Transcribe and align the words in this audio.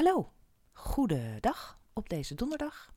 Hallo, 0.00 0.32
goedendag 0.72 1.80
op 1.92 2.08
deze 2.08 2.34
donderdag. 2.34 2.92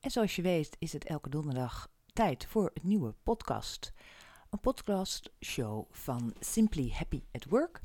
En 0.00 0.10
zoals 0.10 0.36
je 0.36 0.42
weet 0.42 0.76
is 0.78 0.92
het 0.92 1.04
elke 1.04 1.28
donderdag 1.28 1.88
tijd 2.12 2.46
voor 2.46 2.70
een 2.74 2.88
nieuwe 2.88 3.14
podcast. 3.22 3.92
Een 4.50 4.60
podcastshow 4.60 5.86
van 5.90 6.34
Simply 6.38 6.90
Happy 6.90 7.22
at 7.32 7.44
Work. 7.44 7.80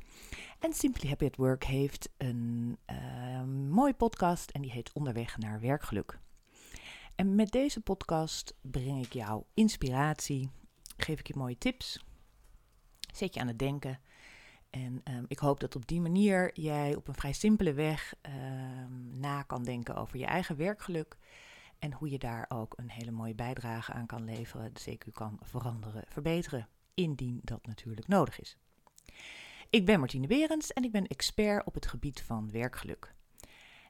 En 0.58 0.72
Simply 0.72 1.08
Happy 1.08 1.24
at 1.24 1.36
Work 1.36 1.64
heeft 1.64 2.10
een 2.16 2.78
uh, 2.86 3.42
mooie 3.68 3.94
podcast 3.94 4.50
en 4.50 4.62
die 4.62 4.72
heet 4.72 4.92
Onderweg 4.92 5.38
naar 5.38 5.60
werkgeluk. 5.60 6.18
En 7.14 7.34
met 7.34 7.50
deze 7.50 7.80
podcast 7.80 8.54
breng 8.60 9.04
ik 9.04 9.12
jou 9.12 9.42
inspiratie, 9.54 10.50
geef 10.96 11.18
ik 11.18 11.26
je 11.26 11.34
mooie 11.36 11.58
tips, 11.58 12.04
zet 13.14 13.34
je 13.34 13.40
aan 13.40 13.48
het 13.48 13.58
denken 13.58 14.00
en 14.70 15.00
um, 15.04 15.24
ik 15.28 15.38
hoop 15.38 15.60
dat 15.60 15.76
op 15.76 15.86
die 15.86 16.00
manier 16.00 16.60
jij 16.60 16.94
op 16.94 17.08
een 17.08 17.14
vrij 17.14 17.32
simpele 17.32 17.72
weg 17.72 18.14
um, 18.22 19.18
na 19.18 19.42
kan 19.42 19.64
denken 19.64 19.96
over 19.96 20.18
je 20.18 20.26
eigen 20.26 20.56
werkgeluk. 20.56 21.18
En 21.78 21.92
hoe 21.92 22.10
je 22.10 22.18
daar 22.18 22.46
ook 22.48 22.78
een 22.78 22.90
hele 22.90 23.10
mooie 23.10 23.34
bijdrage 23.34 23.92
aan 23.92 24.06
kan 24.06 24.24
leveren. 24.24 24.72
De 24.72 24.90
CQ 24.90 25.12
kan 25.12 25.38
veranderen, 25.42 26.04
verbeteren, 26.08 26.68
indien 26.94 27.40
dat 27.42 27.66
natuurlijk 27.66 28.08
nodig 28.08 28.40
is. 28.40 28.56
Ik 29.70 29.86
ben 29.86 29.98
Martine 29.98 30.26
Berends 30.26 30.72
en 30.72 30.84
ik 30.84 30.92
ben 30.92 31.06
expert 31.06 31.66
op 31.66 31.74
het 31.74 31.86
gebied 31.86 32.22
van 32.22 32.50
werkgeluk. 32.50 33.14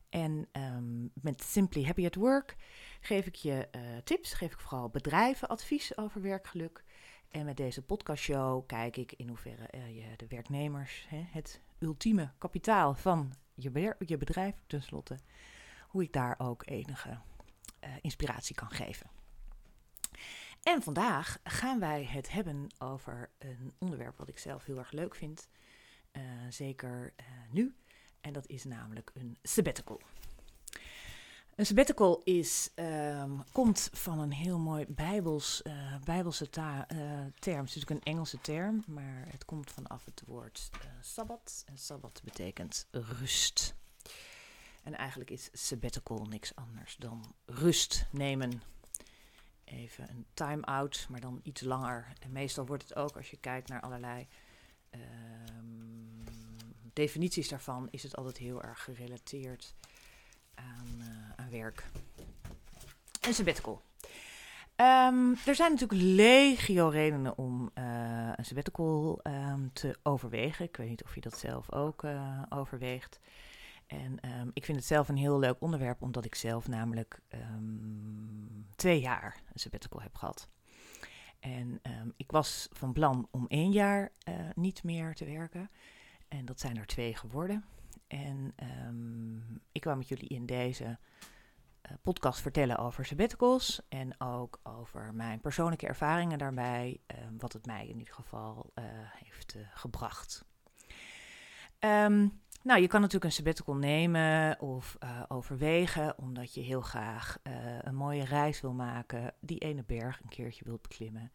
En 0.08 0.48
um, 0.52 1.10
met 1.14 1.42
Simply 1.42 1.84
Happy 1.84 2.06
at 2.06 2.14
Work 2.14 2.56
geef 3.00 3.26
ik 3.26 3.34
je 3.34 3.68
uh, 3.76 3.80
tips, 4.04 4.32
geef 4.32 4.52
ik 4.52 4.60
vooral 4.60 4.88
bedrijven 4.88 5.48
advies 5.48 5.96
over 5.96 6.22
werkgeluk. 6.22 6.84
En 7.30 7.44
met 7.44 7.56
deze 7.56 7.82
podcastshow 7.82 8.66
kijk 8.66 8.96
ik 8.96 9.12
in 9.12 9.28
hoeverre 9.28 9.68
uh, 9.74 9.96
je 9.96 10.16
de 10.16 10.26
werknemers, 10.26 11.06
hè, 11.08 11.24
het 11.30 11.60
ultieme 11.78 12.30
kapitaal 12.38 12.94
van 12.94 13.32
je, 13.54 13.94
je 13.98 14.16
bedrijf 14.16 14.54
tenslotte, 14.66 15.18
hoe 15.88 16.02
ik 16.02 16.12
daar 16.12 16.34
ook 16.38 16.62
enige 16.66 17.08
uh, 17.08 17.90
inspiratie 18.00 18.54
kan 18.54 18.70
geven. 18.70 19.10
En 20.62 20.82
vandaag 20.82 21.38
gaan 21.44 21.80
wij 21.80 22.04
het 22.04 22.30
hebben 22.30 22.66
over 22.78 23.30
een 23.38 23.72
onderwerp 23.78 24.18
wat 24.18 24.28
ik 24.28 24.38
zelf 24.38 24.64
heel 24.64 24.78
erg 24.78 24.90
leuk 24.90 25.14
vind, 25.14 25.48
uh, 26.12 26.22
zeker 26.48 27.14
nu, 27.50 27.74
en 28.20 28.32
dat 28.32 28.46
is 28.46 28.64
namelijk 28.64 29.10
een 29.14 29.36
sabbatical. 29.42 30.00
Een 31.60 31.66
sabbatical 31.66 32.20
is, 32.24 32.70
um, 32.74 33.42
komt 33.52 33.90
van 33.92 34.18
een 34.18 34.32
heel 34.32 34.58
mooi 34.58 34.86
bijbels, 34.88 35.62
uh, 35.66 35.96
bijbelse 36.04 36.44
uh, 36.44 36.80
term. 37.38 37.58
Het 37.58 37.68
is 37.68 37.74
natuurlijk 37.74 37.90
een 37.90 38.02
Engelse 38.02 38.40
term, 38.40 38.84
maar 38.86 39.26
het 39.28 39.44
komt 39.44 39.70
vanaf 39.70 40.04
het 40.04 40.22
woord 40.26 40.70
uh, 40.74 40.90
sabbat. 41.00 41.64
En 41.66 41.78
sabbat 41.78 42.20
betekent 42.24 42.86
rust. 42.90 43.74
En 44.82 44.96
eigenlijk 44.96 45.30
is 45.30 45.48
sabbatical 45.52 46.24
niks 46.24 46.54
anders 46.54 46.96
dan 46.96 47.34
rust 47.46 48.06
nemen. 48.10 48.62
Even 49.64 50.10
een 50.10 50.26
time-out, 50.34 51.06
maar 51.10 51.20
dan 51.20 51.40
iets 51.42 51.60
langer. 51.60 52.12
En 52.20 52.32
meestal 52.32 52.66
wordt 52.66 52.82
het 52.82 52.94
ook, 52.94 53.16
als 53.16 53.30
je 53.30 53.36
kijkt 53.36 53.68
naar 53.68 53.80
allerlei 53.80 54.28
um, 54.90 56.24
definities 56.92 57.48
daarvan, 57.48 57.88
is 57.90 58.02
het 58.02 58.16
altijd 58.16 58.36
heel 58.36 58.62
erg 58.62 58.84
gerelateerd 58.84 59.74
aan 60.54 61.19
werk. 61.50 61.84
Een 63.20 63.34
sabbatical. 63.34 63.82
Um, 64.76 65.36
er 65.46 65.54
zijn 65.54 65.72
natuurlijk 65.72 66.02
legio 66.02 66.88
redenen 66.88 67.38
om 67.38 67.70
uh, 67.74 68.32
een 68.36 68.44
sabbatical 68.44 69.20
um, 69.22 69.72
te 69.72 69.98
overwegen. 70.02 70.64
Ik 70.64 70.76
weet 70.76 70.88
niet 70.88 71.04
of 71.04 71.14
je 71.14 71.20
dat 71.20 71.38
zelf 71.38 71.72
ook 71.72 72.02
uh, 72.02 72.42
overweegt. 72.48 73.20
En 73.86 74.18
um, 74.40 74.50
ik 74.54 74.64
vind 74.64 74.78
het 74.78 74.86
zelf 74.86 75.08
een 75.08 75.16
heel 75.16 75.38
leuk 75.38 75.60
onderwerp, 75.60 76.02
omdat 76.02 76.24
ik 76.24 76.34
zelf 76.34 76.68
namelijk 76.68 77.20
twee 78.76 79.00
jaar 79.00 79.42
een 79.52 79.60
sabbatical 79.60 80.00
heb 80.00 80.14
gehad. 80.16 80.48
En 81.40 81.80
ik 82.16 82.30
was 82.30 82.68
van 82.72 82.92
plan 82.92 83.28
om 83.30 83.46
één 83.48 83.72
jaar 83.72 84.12
uh, 84.28 84.34
niet 84.54 84.82
meer 84.82 85.14
te 85.14 85.24
werken. 85.24 85.70
En 86.28 86.44
dat 86.44 86.60
zijn 86.60 86.76
er 86.76 86.86
twee 86.86 87.16
geworden. 87.16 87.64
En 88.06 88.54
ik 89.72 89.80
kwam 89.80 89.98
met 89.98 90.08
jullie 90.08 90.28
in 90.28 90.46
deze 90.46 90.98
podcast 92.02 92.40
vertellen 92.40 92.78
over 92.78 93.04
sabbaticals 93.04 93.80
en 93.88 94.20
ook 94.20 94.60
over 94.62 95.14
mijn 95.14 95.40
persoonlijke 95.40 95.86
ervaringen 95.86 96.38
daarbij, 96.38 97.00
um, 97.06 97.38
wat 97.38 97.52
het 97.52 97.66
mij 97.66 97.88
in 97.88 97.98
ieder 97.98 98.14
geval 98.14 98.72
uh, 98.74 98.84
heeft 99.24 99.54
uh, 99.54 99.62
gebracht. 99.74 100.44
Um, 101.78 102.40
nou, 102.62 102.80
je 102.80 102.86
kan 102.86 103.00
natuurlijk 103.00 103.24
een 103.24 103.32
sabbatical 103.32 103.74
nemen 103.74 104.60
of 104.60 104.98
overwegen, 105.28 106.18
omdat 106.18 106.54
je 106.54 106.60
heel 106.60 106.80
graag 106.80 107.38
een 107.80 107.94
mooie 107.94 108.24
reis 108.24 108.60
wil 108.60 108.72
maken, 108.72 109.34
die 109.40 109.58
ene 109.58 109.84
berg 109.84 110.20
een 110.22 110.28
keertje 110.28 110.64
wilt 110.64 110.82
beklimmen, 110.82 111.32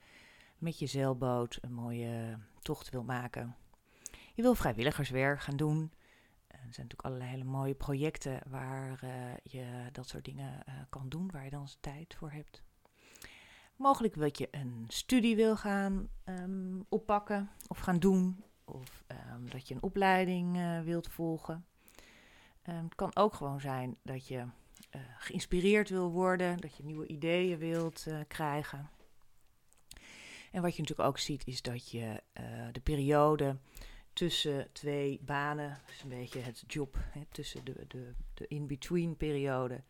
met 0.57 0.79
je 0.79 0.85
zeilboot 0.85 1.57
een 1.61 1.73
mooie 1.73 2.39
tocht 2.61 2.89
wil 2.89 3.03
maken. 3.03 3.55
Je 4.33 4.41
wil 4.41 4.55
vrijwilligerswerk 4.55 5.39
gaan 5.39 5.57
doen. 5.57 5.91
Er 6.55 6.73
zijn 6.73 6.87
natuurlijk 6.87 7.01
allerlei 7.01 7.29
hele 7.29 7.43
mooie 7.43 7.73
projecten 7.73 8.41
waar 8.47 9.03
uh, 9.03 9.09
je 9.43 9.89
dat 9.91 10.07
soort 10.07 10.25
dingen 10.25 10.63
uh, 10.69 10.73
kan 10.89 11.09
doen, 11.09 11.31
waar 11.31 11.43
je 11.43 11.49
dan 11.49 11.67
tijd 11.79 12.15
voor 12.15 12.31
hebt. 12.31 12.63
Mogelijk 13.75 14.19
dat 14.19 14.37
je 14.37 14.47
een 14.51 14.85
studie 14.87 15.35
wil 15.35 15.57
gaan 15.57 16.09
um, 16.25 16.85
oppakken 16.89 17.49
of 17.67 17.79
gaan 17.79 17.99
doen, 17.99 18.43
of 18.65 19.03
um, 19.07 19.49
dat 19.49 19.67
je 19.67 19.73
een 19.75 19.83
opleiding 19.83 20.57
wilt 20.83 21.07
volgen. 21.07 21.65
Um, 22.69 22.83
het 22.83 22.95
kan 22.95 23.15
ook 23.15 23.33
gewoon 23.33 23.59
zijn 23.59 23.97
dat 24.03 24.27
je 24.27 24.45
geïnspireerd 25.17 25.89
wil 25.89 26.11
worden, 26.11 26.57
dat 26.57 26.77
je 26.77 26.83
nieuwe 26.83 27.07
ideeën 27.07 27.57
wilt 27.57 28.07
krijgen. 28.27 28.89
En 30.51 30.61
wat 30.61 30.75
je 30.75 30.81
natuurlijk 30.81 31.09
ook 31.09 31.17
ziet, 31.17 31.47
is 31.47 31.61
dat 31.61 31.91
je 31.91 32.21
de 32.71 32.81
periode 32.83 33.57
tussen 34.15 34.67
twee 34.71 35.19
banen, 35.21 35.79
dus 35.85 36.03
een 36.03 36.09
beetje 36.09 36.39
het 36.39 36.63
job, 36.67 36.97
hè, 37.09 37.21
tussen 37.31 37.65
de, 37.65 37.85
de, 37.87 38.13
de 38.33 38.47
in-between 38.47 39.17
periode, 39.17 39.83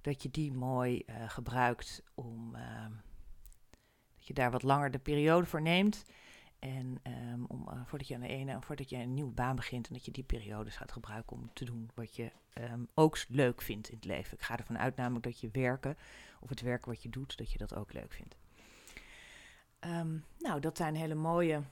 dat 0.00 0.22
je 0.22 0.30
die 0.30 0.52
mooi 0.52 1.02
uh, 1.06 1.28
gebruikt 1.28 2.02
om, 2.14 2.54
uh, 2.54 2.86
dat 4.16 4.26
je 4.26 4.34
daar 4.34 4.50
wat 4.50 4.62
langer 4.62 4.90
de 4.90 4.98
periode 4.98 5.46
voor 5.46 5.62
neemt. 5.62 6.04
En 6.58 7.00
um, 7.32 7.44
om, 7.48 7.68
uh, 7.68 7.80
voordat 7.86 8.08
je 8.08 8.14
aan 8.14 8.20
de 8.20 8.28
ene, 8.28 8.60
voordat 8.60 8.90
je 8.90 8.96
een 8.96 9.14
nieuwe 9.14 9.32
baan 9.32 9.56
begint, 9.56 9.88
en 9.88 9.94
dat 9.94 10.04
je 10.04 10.10
die 10.10 10.24
periodes 10.24 10.76
gaat 10.76 10.92
gebruiken 10.92 11.36
om 11.36 11.50
te 11.52 11.64
doen 11.64 11.90
wat 11.94 12.16
je 12.16 12.30
um, 12.54 12.88
ook 12.94 13.24
leuk 13.28 13.62
vindt 13.62 13.88
in 13.88 13.96
het 13.96 14.04
leven. 14.04 14.36
Ik 14.38 14.44
ga 14.44 14.58
ervan 14.58 14.78
uit 14.78 14.96
namelijk 14.96 15.24
dat 15.24 15.40
je 15.40 15.48
werken, 15.52 15.96
of 16.40 16.48
het 16.48 16.60
werk 16.60 16.84
wat 16.84 17.02
je 17.02 17.08
doet, 17.08 17.36
dat 17.36 17.52
je 17.52 17.58
dat 17.58 17.74
ook 17.74 17.92
leuk 17.92 18.12
vindt. 18.12 18.36
Nou, 20.38 20.60
dat 20.60 20.76
zijn 20.76 20.94
hele 20.94 21.14
mooie 21.14 21.62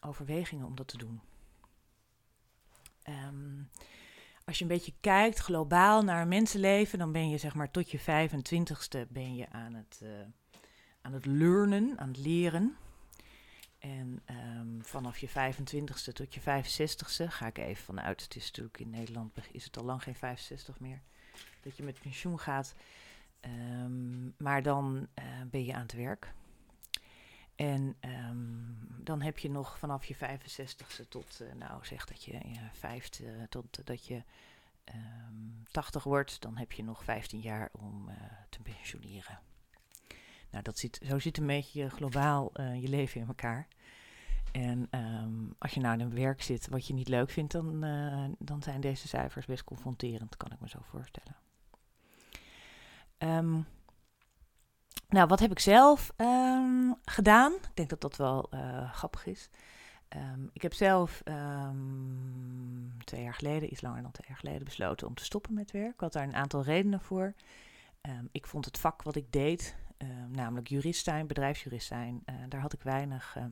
overwegingen 0.00 0.66
om 0.66 0.74
dat 0.76 0.88
te 0.88 0.96
doen. 0.96 1.20
Um, 3.08 3.70
als 4.44 4.58
je 4.58 4.64
een 4.64 4.70
beetje 4.70 4.94
kijkt 5.00 5.38
globaal 5.38 6.02
naar 6.02 6.26
mensenleven, 6.26 6.98
dan 6.98 7.12
ben 7.12 7.28
je 7.28 7.38
zeg 7.38 7.54
maar 7.54 7.70
tot 7.70 7.90
je 7.90 8.00
25ste 8.00 9.08
ben 9.08 9.34
je 9.34 9.48
aan 9.50 9.74
het, 9.74 10.00
uh, 10.02 10.10
aan 11.00 11.12
het 11.12 11.26
learnen, 11.26 11.98
aan 11.98 12.08
het 12.08 12.18
leren. 12.18 12.76
En 13.78 14.22
um, 14.30 14.78
vanaf 14.82 15.18
je 15.18 15.28
25ste 15.28 16.12
tot 16.12 16.34
je 16.34 16.40
65ste 16.40 17.26
ga 17.28 17.46
ik 17.46 17.58
even 17.58 17.84
vanuit. 17.84 18.22
Het 18.22 18.36
is 18.36 18.46
natuurlijk 18.46 18.78
in 18.78 18.90
Nederland 18.90 19.32
is 19.52 19.64
het 19.64 19.76
al 19.78 19.84
lang 19.84 20.02
geen 20.02 20.14
65 20.14 20.80
meer. 20.80 21.00
Dat 21.60 21.76
je 21.76 21.82
met 21.82 22.00
pensioen 22.00 22.38
gaat. 22.38 22.74
Um, 23.40 24.34
maar 24.38 24.62
dan 24.62 25.08
uh, 25.18 25.24
ben 25.50 25.64
je 25.64 25.74
aan 25.74 25.82
het 25.82 25.92
werk. 25.92 26.32
En 27.54 27.96
um, 28.00 28.76
dan 29.04 29.22
heb 29.22 29.38
je 29.38 29.50
nog 29.50 29.78
vanaf 29.78 30.04
je 30.04 30.16
65ste 30.16 31.08
tot, 31.08 31.40
uh, 31.42 31.52
nou 31.52 31.84
zeg 31.84 32.04
dat 32.04 32.24
je 32.24 32.40
uh, 33.20 33.42
tot 33.48 33.86
dat 33.86 34.06
je 34.06 34.22
um, 34.94 35.62
80 35.70 36.04
wordt, 36.04 36.40
dan 36.40 36.56
heb 36.56 36.72
je 36.72 36.84
nog 36.84 37.04
15 37.04 37.40
jaar 37.40 37.68
om 37.72 38.10
te 38.48 38.62
pensioneren. 38.62 39.40
Nou, 40.50 40.64
dat 40.64 40.78
zit, 40.78 41.00
zo 41.06 41.18
zit 41.18 41.38
een 41.38 41.46
beetje 41.46 41.90
globaal 41.90 42.52
je 42.60 42.88
leven 42.88 43.20
in 43.20 43.26
elkaar. 43.26 43.68
En 44.52 44.88
um, 44.90 45.54
als 45.58 45.72
je 45.72 45.80
nou 45.80 45.94
in 45.94 46.00
een 46.00 46.14
werk 46.14 46.42
zit 46.42 46.68
wat 46.68 46.86
je 46.86 46.94
niet 46.94 47.08
leuk 47.08 47.30
vindt, 47.30 47.52
dan, 47.52 47.80
dan 48.38 48.62
zijn 48.62 48.80
deze 48.80 49.08
cijfers 49.08 49.46
best 49.46 49.64
confronterend, 49.64 50.36
kan 50.36 50.52
ik 50.52 50.60
me 50.60 50.68
zo 50.68 50.78
voorstellen. 50.82 51.36
Um, 53.18 53.66
nou, 55.12 55.26
wat 55.26 55.40
heb 55.40 55.50
ik 55.50 55.58
zelf 55.58 56.12
um, 56.16 56.94
gedaan? 57.04 57.52
Ik 57.52 57.70
denk 57.74 57.88
dat 57.88 58.00
dat 58.00 58.16
wel 58.16 58.48
uh, 58.54 58.92
grappig 58.92 59.26
is. 59.26 59.50
Um, 60.16 60.50
ik 60.52 60.62
heb 60.62 60.74
zelf 60.74 61.22
um, 61.24 62.92
twee 63.04 63.22
jaar 63.22 63.34
geleden, 63.34 63.72
iets 63.72 63.80
langer 63.80 64.02
dan 64.02 64.10
twee 64.10 64.28
jaar 64.28 64.38
geleden, 64.38 64.64
besloten 64.64 65.06
om 65.06 65.14
te 65.14 65.24
stoppen 65.24 65.54
met 65.54 65.70
werk. 65.70 65.92
Ik 65.92 66.00
had 66.00 66.12
daar 66.12 66.22
een 66.22 66.34
aantal 66.34 66.62
redenen 66.62 67.00
voor. 67.00 67.34
ik 68.32 68.46
vond 68.46 68.64
het 68.64 68.78
vak 68.78 69.02
wat 69.02 69.16
ik 69.16 69.32
deed, 69.32 69.76
namelijk 70.28 70.68
jurist 70.68 71.04
zijn, 71.04 71.26
bedrijfsjurist 71.26 71.86
zijn, 71.86 72.22
uh, 72.26 72.34
daar 72.48 72.60
had 72.60 72.72
ik 72.72 72.82
weinig 72.82 73.34
uh, 73.38 73.44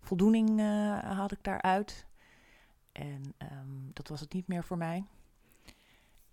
voldoening 0.00 0.60
had 1.02 1.32
ik 1.32 1.42
daaruit. 1.42 2.06
En 2.92 3.34
dat 3.92 4.08
was 4.08 4.20
het 4.20 4.32
niet 4.32 4.48
meer 4.48 4.64
voor 4.64 4.76
mij. 4.76 5.04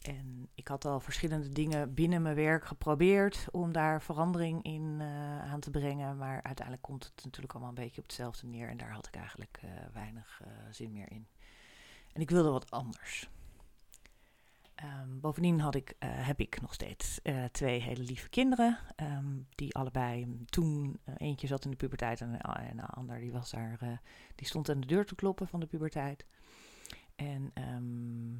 En 0.01 0.50
ik 0.56 0.68
had 0.68 0.86
al 0.86 1.00
verschillende 1.00 1.50
dingen 1.50 1.94
binnen 1.94 2.22
mijn 2.22 2.36
werk 2.36 2.66
geprobeerd 2.66 3.48
om 3.51 3.72
daar 3.72 4.01
verandering 4.01 4.63
in 4.63 4.98
uh, 5.00 5.51
aan 5.51 5.60
te 5.60 5.69
brengen. 5.69 6.18
Maar 6.18 6.44
uiteindelijk 6.44 6.81
komt 6.81 7.04
het 7.04 7.24
natuurlijk 7.24 7.54
allemaal 7.54 7.69
een 7.69 7.84
beetje 7.84 8.01
op 8.01 8.07
hetzelfde 8.07 8.48
neer. 8.48 8.69
En 8.69 8.78
daar 8.78 8.92
had 8.92 9.07
ik 9.07 9.16
eigenlijk 9.16 9.60
uh, 9.66 9.72
weinig 9.94 10.42
uh, 10.42 10.51
zin 10.72 10.92
meer 10.92 11.12
in. 11.12 11.28
En 12.13 12.22
ik 12.22 12.30
wilde 12.30 12.50
wat 12.50 12.72
anders. 12.72 13.30
Um, 14.84 15.19
bovendien 15.19 15.60
had 15.60 15.75
ik, 15.75 15.96
heb 16.00 16.40
ik 16.40 16.62
nog 16.62 16.74
steeds 16.74 17.19
twee 17.52 17.81
hele 17.81 18.04
lieve 18.04 18.30
kinderen. 18.30 18.78
Um, 18.95 19.48
die 19.56 19.75
allebei 19.75 20.38
toen, 20.45 21.00
eentje 21.18 21.48
zat 21.48 21.66
in 21.66 21.72
de 21.72 21.78
puberteit 21.78 22.22
en, 22.22 22.42
en 22.42 22.78
de 22.78 22.86
ander 22.86 23.19
die, 23.19 23.31
was 23.31 23.52
daar, 23.52 24.02
die 24.36 24.48
stond 24.48 24.69
aan 24.69 24.80
de 24.80 24.88
deur 24.88 25.06
te 25.06 25.16
kloppen 25.16 25.48
van 25.48 25.60
de 25.60 25.66
puberteit. 25.66 26.25
En 27.19 27.51
um, 27.75 28.39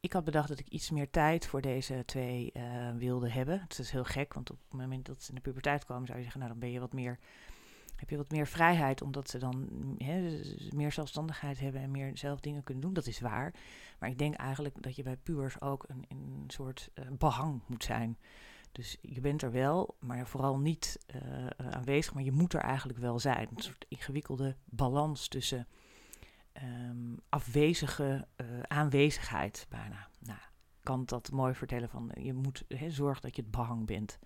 ik 0.00 0.12
had 0.12 0.24
bedacht 0.24 0.48
dat 0.48 0.58
ik 0.58 0.68
iets 0.68 0.90
meer 0.90 1.10
tijd 1.10 1.46
voor 1.46 1.60
deze 1.60 2.02
twee 2.06 2.52
uh, 2.56 2.90
wilde 2.96 3.30
hebben. 3.30 3.60
Het 3.60 3.78
is 3.78 3.90
heel 3.90 4.04
gek, 4.04 4.34
want 4.34 4.50
op 4.50 4.58
het 4.68 4.80
moment 4.80 5.06
dat 5.06 5.22
ze 5.22 5.28
in 5.28 5.34
de 5.34 5.40
puberteit 5.40 5.84
komen, 5.84 6.06
zou 6.06 6.18
je 6.18 6.22
zeggen, 6.24 6.40
nou 6.40 6.52
dan 6.52 6.60
ben 6.60 6.72
je 6.72 6.80
wat 6.80 6.92
meer, 6.92 7.18
heb 7.96 8.10
je 8.10 8.16
wat 8.16 8.30
meer 8.30 8.46
vrijheid, 8.46 9.02
omdat 9.02 9.30
ze 9.30 9.38
dan 9.38 9.68
he, 9.98 10.40
meer 10.70 10.92
zelfstandigheid 10.92 11.60
hebben 11.60 11.80
en 11.80 11.90
meer 11.90 12.18
zelf 12.18 12.40
dingen 12.40 12.62
kunnen 12.62 12.82
doen. 12.82 12.92
Dat 12.94 13.06
is 13.06 13.20
waar. 13.20 13.54
Maar 13.98 14.10
ik 14.10 14.18
denk 14.18 14.34
eigenlijk 14.34 14.82
dat 14.82 14.96
je 14.96 15.02
bij 15.02 15.16
puurs 15.16 15.60
ook 15.60 15.84
een, 15.88 16.04
een 16.08 16.44
soort 16.46 16.90
uh, 16.94 17.04
behang 17.18 17.62
moet 17.66 17.84
zijn. 17.84 18.18
Dus 18.72 18.96
je 19.00 19.20
bent 19.20 19.42
er 19.42 19.52
wel, 19.52 19.96
maar 20.00 20.26
vooral 20.26 20.58
niet 20.58 20.98
uh, 21.14 21.46
aanwezig, 21.70 22.14
maar 22.14 22.22
je 22.22 22.32
moet 22.32 22.52
er 22.52 22.60
eigenlijk 22.60 22.98
wel 22.98 23.18
zijn. 23.18 23.48
Een 23.54 23.62
soort 23.62 23.86
ingewikkelde 23.88 24.56
balans 24.64 25.28
tussen 25.28 25.66
um, 26.62 27.20
afwezige 27.28 28.26
uh, 28.36 28.46
aanwezigheid 28.62 29.66
bijna. 29.68 30.08
Nou, 30.18 30.38
kan 30.82 31.04
dat 31.04 31.30
mooi 31.30 31.54
vertellen 31.54 31.88
van 31.88 32.10
je 32.14 32.32
moet 32.32 32.64
zorgen 32.88 33.22
dat 33.22 33.36
je 33.36 33.42
het 33.42 33.50
behang 33.50 33.86
bent. 33.86 34.18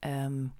Um, 0.00 0.52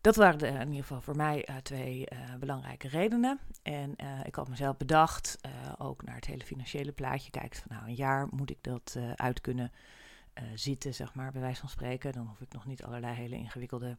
dat 0.00 0.16
waren 0.16 0.54
in 0.54 0.68
ieder 0.68 0.82
geval 0.82 1.00
voor 1.00 1.16
mij 1.16 1.48
uh, 1.48 1.56
twee 1.56 2.08
belangrijke 2.38 2.88
redenen. 2.88 3.38
En 3.62 3.94
ik 4.22 4.34
had 4.34 4.48
mezelf 4.48 4.76
bedacht, 4.76 5.38
ook 5.78 6.04
naar 6.04 6.14
het 6.14 6.26
hele 6.26 6.44
financiële 6.44 6.92
plaatje 6.92 7.30
kijkt 7.30 7.58
van 7.58 7.76
nou 7.76 7.88
een 7.88 7.94
jaar 7.94 8.28
moet 8.30 8.50
ik 8.50 8.62
dat 8.62 8.98
uit 9.14 9.40
kunnen 9.40 9.72
zitten, 10.54 10.94
zeg 10.94 11.14
maar, 11.14 11.32
bij 11.32 11.40
wijze 11.40 11.60
van 11.60 11.68
spreken. 11.68 12.12
Dan 12.12 12.26
hoef 12.26 12.40
ik 12.40 12.52
nog 12.52 12.66
niet 12.66 12.84
allerlei 12.84 13.14
hele 13.14 13.36
ingewikkelde 13.36 13.96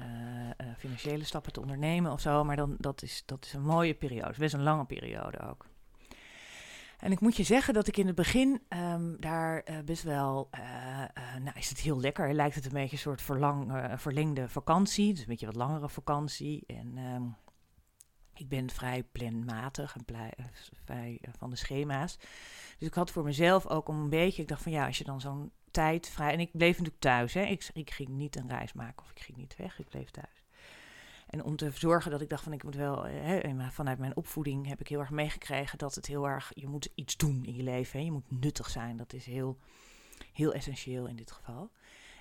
uh, 0.00 0.06
uh, 0.06 0.74
financiële 0.78 1.24
stappen 1.24 1.52
te 1.52 1.60
ondernemen 1.60 2.12
of 2.12 2.20
zo. 2.20 2.44
Maar 2.44 2.56
dan, 2.56 2.74
dat, 2.78 3.02
is, 3.02 3.22
dat 3.26 3.44
is 3.44 3.52
een 3.52 3.62
mooie 3.62 3.94
periode. 3.94 4.34
Best 4.38 4.54
een 4.54 4.62
lange 4.62 4.84
periode 4.84 5.38
ook. 5.38 5.66
En 6.98 7.12
ik 7.12 7.20
moet 7.20 7.36
je 7.36 7.42
zeggen 7.42 7.74
dat 7.74 7.86
ik 7.86 7.96
in 7.96 8.06
het 8.06 8.14
begin 8.14 8.62
um, 8.68 9.16
daar 9.20 9.62
uh, 9.70 9.78
best 9.84 10.02
wel, 10.02 10.48
nou 11.42 11.58
is 11.58 11.68
het 11.68 11.78
heel 11.78 12.00
lekker. 12.00 12.34
Lijkt 12.34 12.54
het 12.54 12.64
een 12.64 12.72
beetje 12.72 12.92
een 12.92 12.98
soort 12.98 13.22
verlang, 13.22 13.90
verlengde 13.94 14.48
vakantie. 14.48 15.12
Dus 15.12 15.20
een 15.20 15.28
beetje 15.28 15.46
wat 15.46 15.54
langere 15.54 15.88
vakantie. 15.88 16.64
En 16.66 16.98
um, 16.98 17.36
ik 18.34 18.48
ben 18.48 18.70
vrij 18.70 19.02
planmatig 19.02 19.96
en 19.96 20.04
vrij 20.84 21.20
van 21.38 21.50
de 21.50 21.56
schema's. 21.56 22.16
Dus 22.78 22.88
ik 22.88 22.94
had 22.94 23.10
voor 23.10 23.24
mezelf 23.24 23.66
ook 23.66 23.88
een 23.88 24.08
beetje, 24.08 24.42
ik 24.42 24.48
dacht 24.48 24.62
van 24.62 24.72
ja, 24.72 24.86
als 24.86 24.98
je 24.98 25.04
dan 25.04 25.20
zo'n 25.20 25.52
tijd 25.72 26.08
vrij. 26.08 26.32
En 26.32 26.40
ik 26.40 26.50
bleef 26.52 26.70
natuurlijk 26.70 27.02
thuis. 27.02 27.34
Hè. 27.34 27.42
Ik, 27.42 27.70
ik 27.72 27.90
ging 27.90 28.08
niet 28.08 28.36
een 28.36 28.48
reis 28.48 28.72
maken 28.72 29.02
of 29.02 29.10
ik 29.10 29.20
ging 29.20 29.38
niet 29.38 29.56
weg. 29.56 29.78
Ik 29.78 29.88
bleef 29.88 30.10
thuis. 30.10 30.44
En 31.26 31.44
om 31.44 31.56
te 31.56 31.70
zorgen 31.74 32.10
dat 32.10 32.20
ik 32.20 32.28
dacht 32.28 32.42
van 32.42 32.52
ik 32.52 32.62
moet 32.62 32.74
wel, 32.74 33.06
eh, 33.06 33.22
hè, 33.22 33.70
vanuit 33.70 33.98
mijn 33.98 34.16
opvoeding 34.16 34.66
heb 34.66 34.80
ik 34.80 34.88
heel 34.88 35.00
erg 35.00 35.10
meegekregen 35.10 35.78
dat 35.78 35.94
het 35.94 36.06
heel 36.06 36.28
erg, 36.28 36.50
je 36.54 36.68
moet 36.68 36.88
iets 36.94 37.16
doen 37.16 37.44
in 37.44 37.54
je 37.54 37.62
leven. 37.62 37.98
Hè. 37.98 38.04
Je 38.04 38.12
moet 38.12 38.30
nuttig 38.30 38.70
zijn. 38.70 38.96
Dat 38.96 39.12
is 39.12 39.26
heel, 39.26 39.58
heel 40.32 40.52
essentieel 40.52 41.06
in 41.06 41.16
dit 41.16 41.32
geval. 41.32 41.70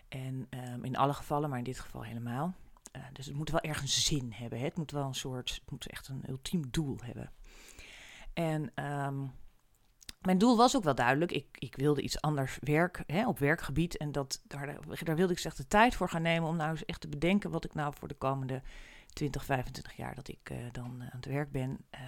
En 0.07 0.47
um, 0.49 0.83
in 0.83 0.97
alle 0.97 1.13
gevallen, 1.13 1.49
maar 1.49 1.57
in 1.57 1.63
dit 1.63 1.79
geval 1.79 2.03
helemaal. 2.03 2.53
Uh, 2.95 3.03
dus 3.13 3.25
het 3.25 3.35
moet 3.35 3.49
wel 3.49 3.61
ergens 3.61 4.05
zin 4.05 4.31
hebben. 4.31 4.59
Hè. 4.59 4.65
Het 4.65 4.77
moet 4.77 4.91
wel 4.91 5.05
een 5.05 5.13
soort, 5.13 5.49
het 5.49 5.71
moet 5.71 5.87
echt 5.87 6.07
een 6.07 6.23
ultiem 6.29 6.71
doel 6.71 6.97
hebben. 7.03 7.31
En 8.33 8.85
um, 8.85 9.31
mijn 10.21 10.37
doel 10.37 10.57
was 10.57 10.75
ook 10.75 10.83
wel 10.83 10.95
duidelijk. 10.95 11.31
Ik, 11.31 11.45
ik 11.51 11.75
wilde 11.75 12.01
iets 12.01 12.21
anders 12.21 12.57
werk, 12.61 13.03
hè, 13.05 13.27
op 13.27 13.39
werkgebied. 13.39 13.97
En 13.97 14.11
dat, 14.11 14.41
daar, 14.47 14.77
daar 15.03 15.15
wilde 15.15 15.33
ik 15.33 15.39
echt 15.39 15.57
de 15.57 15.67
tijd 15.67 15.95
voor 15.95 16.09
gaan 16.09 16.21
nemen 16.21 16.49
om 16.49 16.55
nou 16.55 16.69
eens 16.69 16.85
echt 16.85 17.01
te 17.01 17.07
bedenken 17.07 17.51
wat 17.51 17.65
ik 17.65 17.73
nou 17.73 17.93
voor 17.97 18.07
de 18.07 18.13
komende 18.13 18.61
20, 19.13 19.45
25 19.45 19.95
jaar 19.95 20.15
dat 20.15 20.27
ik 20.27 20.49
uh, 20.51 20.57
dan 20.71 21.01
aan 21.01 21.09
het 21.11 21.25
werk 21.25 21.51
ben, 21.51 21.77
uh, 21.95 21.99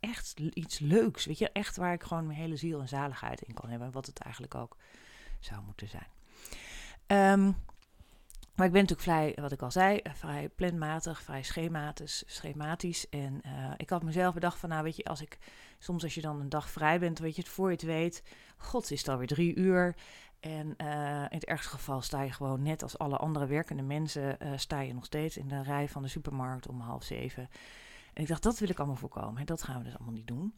echt 0.00 0.38
iets 0.38 0.78
leuks. 0.78 1.24
Weet 1.24 1.38
je, 1.38 1.50
echt 1.52 1.76
waar 1.76 1.92
ik 1.92 2.02
gewoon 2.02 2.26
mijn 2.26 2.38
hele 2.38 2.56
ziel 2.56 2.80
en 2.80 2.88
zaligheid 2.88 3.42
in 3.42 3.54
kan 3.54 3.70
hebben. 3.70 3.92
Wat 3.92 4.06
het 4.06 4.18
eigenlijk 4.18 4.54
ook 4.54 4.76
zou 5.40 5.62
moeten 5.64 5.88
zijn. 5.88 6.08
Um, 7.32 7.56
maar 8.60 8.68
ik 8.68 8.74
ben 8.74 8.84
natuurlijk 8.86 9.10
vrij, 9.10 9.42
wat 9.42 9.52
ik 9.52 9.62
al 9.62 9.70
zei, 9.70 9.98
eh, 9.98 10.12
vrij 10.14 10.48
planmatig, 10.48 11.22
vrij 11.22 11.42
schematisch. 11.42 12.22
schematisch. 12.26 13.08
En 13.08 13.40
uh, 13.46 13.70
ik 13.76 13.90
had 13.90 14.02
mezelf 14.02 14.34
bedacht 14.34 14.58
van, 14.58 14.68
nou 14.68 14.82
weet 14.82 14.96
je, 14.96 15.04
als 15.04 15.20
ik 15.20 15.38
soms 15.78 16.02
als 16.02 16.14
je 16.14 16.20
dan 16.20 16.40
een 16.40 16.48
dag 16.48 16.70
vrij 16.70 16.98
bent, 16.98 17.18
weet 17.18 17.34
je 17.34 17.42
het, 17.42 17.50
voor 17.50 17.66
je 17.66 17.74
het 17.74 17.84
weet, 17.84 18.22
god 18.56 18.90
is 18.90 18.98
het 18.98 19.08
alweer 19.08 19.26
drie 19.26 19.54
uur. 19.54 19.96
En 20.40 20.74
uh, 20.78 21.20
in 21.20 21.36
het 21.36 21.44
ergste 21.44 21.68
geval 21.68 22.00
sta 22.00 22.22
je 22.22 22.32
gewoon 22.32 22.62
net 22.62 22.82
als 22.82 22.98
alle 22.98 23.16
andere 23.16 23.46
werkende 23.46 23.82
mensen, 23.82 24.38
sta 24.56 24.80
je 24.80 24.94
nog 24.94 25.04
steeds 25.04 25.36
in 25.36 25.48
de 25.48 25.62
rij 25.62 25.88
van 25.88 26.02
de 26.02 26.08
supermarkt 26.08 26.68
om 26.68 26.80
half 26.80 27.02
zeven. 27.02 27.48
En 28.12 28.22
ik 28.22 28.28
dacht, 28.28 28.42
dat 28.42 28.58
wil 28.58 28.68
ik 28.68 28.78
allemaal 28.78 28.96
voorkomen. 28.96 29.46
Dat 29.46 29.62
gaan 29.62 29.78
we 29.78 29.84
dus 29.84 29.96
allemaal 29.96 30.14
niet 30.14 30.26
doen. 30.26 30.54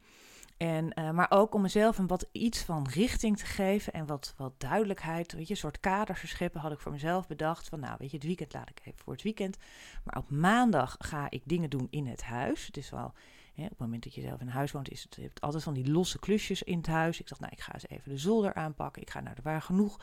En, 0.63 0.93
uh, 0.99 1.11
maar 1.11 1.31
ook 1.31 1.55
om 1.55 1.61
mezelf 1.61 1.99
een 1.99 2.07
wat 2.07 2.29
iets 2.33 2.63
van 2.63 2.89
richting 2.91 3.39
te 3.39 3.45
geven 3.45 3.93
en 3.93 4.07
wat, 4.07 4.35
wat 4.37 4.61
duidelijkheid, 4.61 5.33
weet 5.33 5.47
je, 5.47 5.53
een 5.53 5.59
soort 5.59 5.81
kader 5.81 6.17
verscheppen, 6.17 6.61
had 6.61 6.73
ik 6.73 6.79
voor 6.79 6.93
mezelf 6.93 7.27
bedacht 7.27 7.69
van, 7.69 7.81
nou, 7.81 7.97
weet 7.99 8.11
je, 8.11 8.17
het 8.17 8.27
weekend 8.27 8.53
laat 8.53 8.71
ik 8.71 8.81
even 8.85 8.99
voor 8.99 9.13
het 9.13 9.23
weekend. 9.23 9.57
Maar 10.05 10.17
op 10.17 10.31
maandag 10.31 10.97
ga 10.99 11.27
ik 11.31 11.43
dingen 11.45 11.71
doen 11.71 11.87
in 11.91 12.07
het 12.07 12.23
huis. 12.23 12.67
Het 12.67 12.77
is 12.77 12.91
wel, 12.91 13.13
hè, 13.55 13.63
op 13.63 13.69
het 13.69 13.79
moment 13.79 14.03
dat 14.03 14.15
je 14.15 14.21
zelf 14.21 14.41
in 14.41 14.49
huis 14.49 14.73
woont, 14.73 14.91
is 14.91 15.03
het, 15.03 15.15
je 15.15 15.23
hebt 15.23 15.41
altijd 15.41 15.63
van 15.63 15.75
die 15.75 15.91
losse 15.91 16.19
klusjes 16.19 16.63
in 16.63 16.77
het 16.77 16.87
huis. 16.87 17.21
Ik 17.21 17.29
dacht, 17.29 17.41
nou, 17.41 17.53
ik 17.53 17.61
ga 17.61 17.75
eens 17.75 17.89
even 17.89 18.11
de 18.11 18.19
zolder 18.19 18.55
aanpakken. 18.55 19.03
Ik 19.03 19.11
ga 19.11 19.21
naar 19.21 19.35
de 19.35 19.43
waar 19.43 19.63
genoeg. 19.63 20.01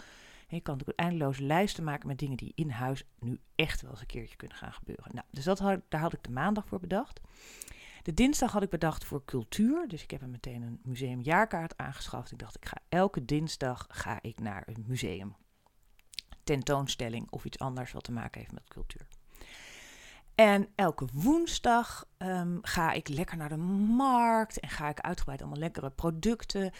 Je 0.47 0.61
kan 0.61 0.79
eindeloze 0.95 1.43
lijsten 1.43 1.83
maken 1.83 2.07
met 2.07 2.19
dingen 2.19 2.37
die 2.37 2.51
in 2.55 2.69
huis 2.69 3.03
nu 3.19 3.39
echt 3.55 3.81
wel 3.81 3.91
eens 3.91 4.01
een 4.01 4.05
keertje 4.05 4.35
kunnen 4.35 4.57
gaan 4.57 4.73
gebeuren. 4.73 5.09
Nou, 5.11 5.25
dus 5.31 5.43
dat 5.43 5.59
had, 5.59 5.79
daar 5.89 6.01
had 6.01 6.13
ik 6.13 6.23
de 6.23 6.31
maandag 6.31 6.67
voor 6.67 6.79
bedacht. 6.79 7.21
De 8.01 8.13
dinsdag 8.13 8.51
had 8.51 8.63
ik 8.63 8.69
bedacht 8.69 9.05
voor 9.05 9.25
cultuur. 9.25 9.87
Dus 9.87 10.03
ik 10.03 10.11
heb 10.11 10.21
er 10.21 10.29
meteen 10.29 10.61
een 10.61 10.79
museumjaarkaart 10.83 11.77
aangeschaft. 11.77 12.31
Ik 12.31 12.39
dacht, 12.39 12.55
ik 12.55 12.65
ga 12.65 12.77
elke 12.89 13.25
dinsdag 13.25 13.87
ga 13.89 14.19
ik 14.21 14.39
naar 14.39 14.63
een 14.65 14.83
museum. 14.87 15.35
Tentoonstelling 16.43 17.31
of 17.31 17.45
iets 17.45 17.59
anders 17.59 17.91
wat 17.91 18.03
te 18.03 18.11
maken 18.11 18.39
heeft 18.39 18.53
met 18.53 18.67
cultuur. 18.67 19.07
En 20.35 20.67
elke 20.75 21.07
woensdag 21.13 22.05
um, 22.17 22.59
ga 22.61 22.91
ik 22.91 23.07
lekker 23.07 23.37
naar 23.37 23.49
de 23.49 23.57
markt 23.97 24.59
en 24.59 24.69
ga 24.69 24.89
ik 24.89 24.99
uitgebreid 24.99 25.41
allemaal 25.41 25.59
lekkere 25.59 25.89
producten 25.89 26.71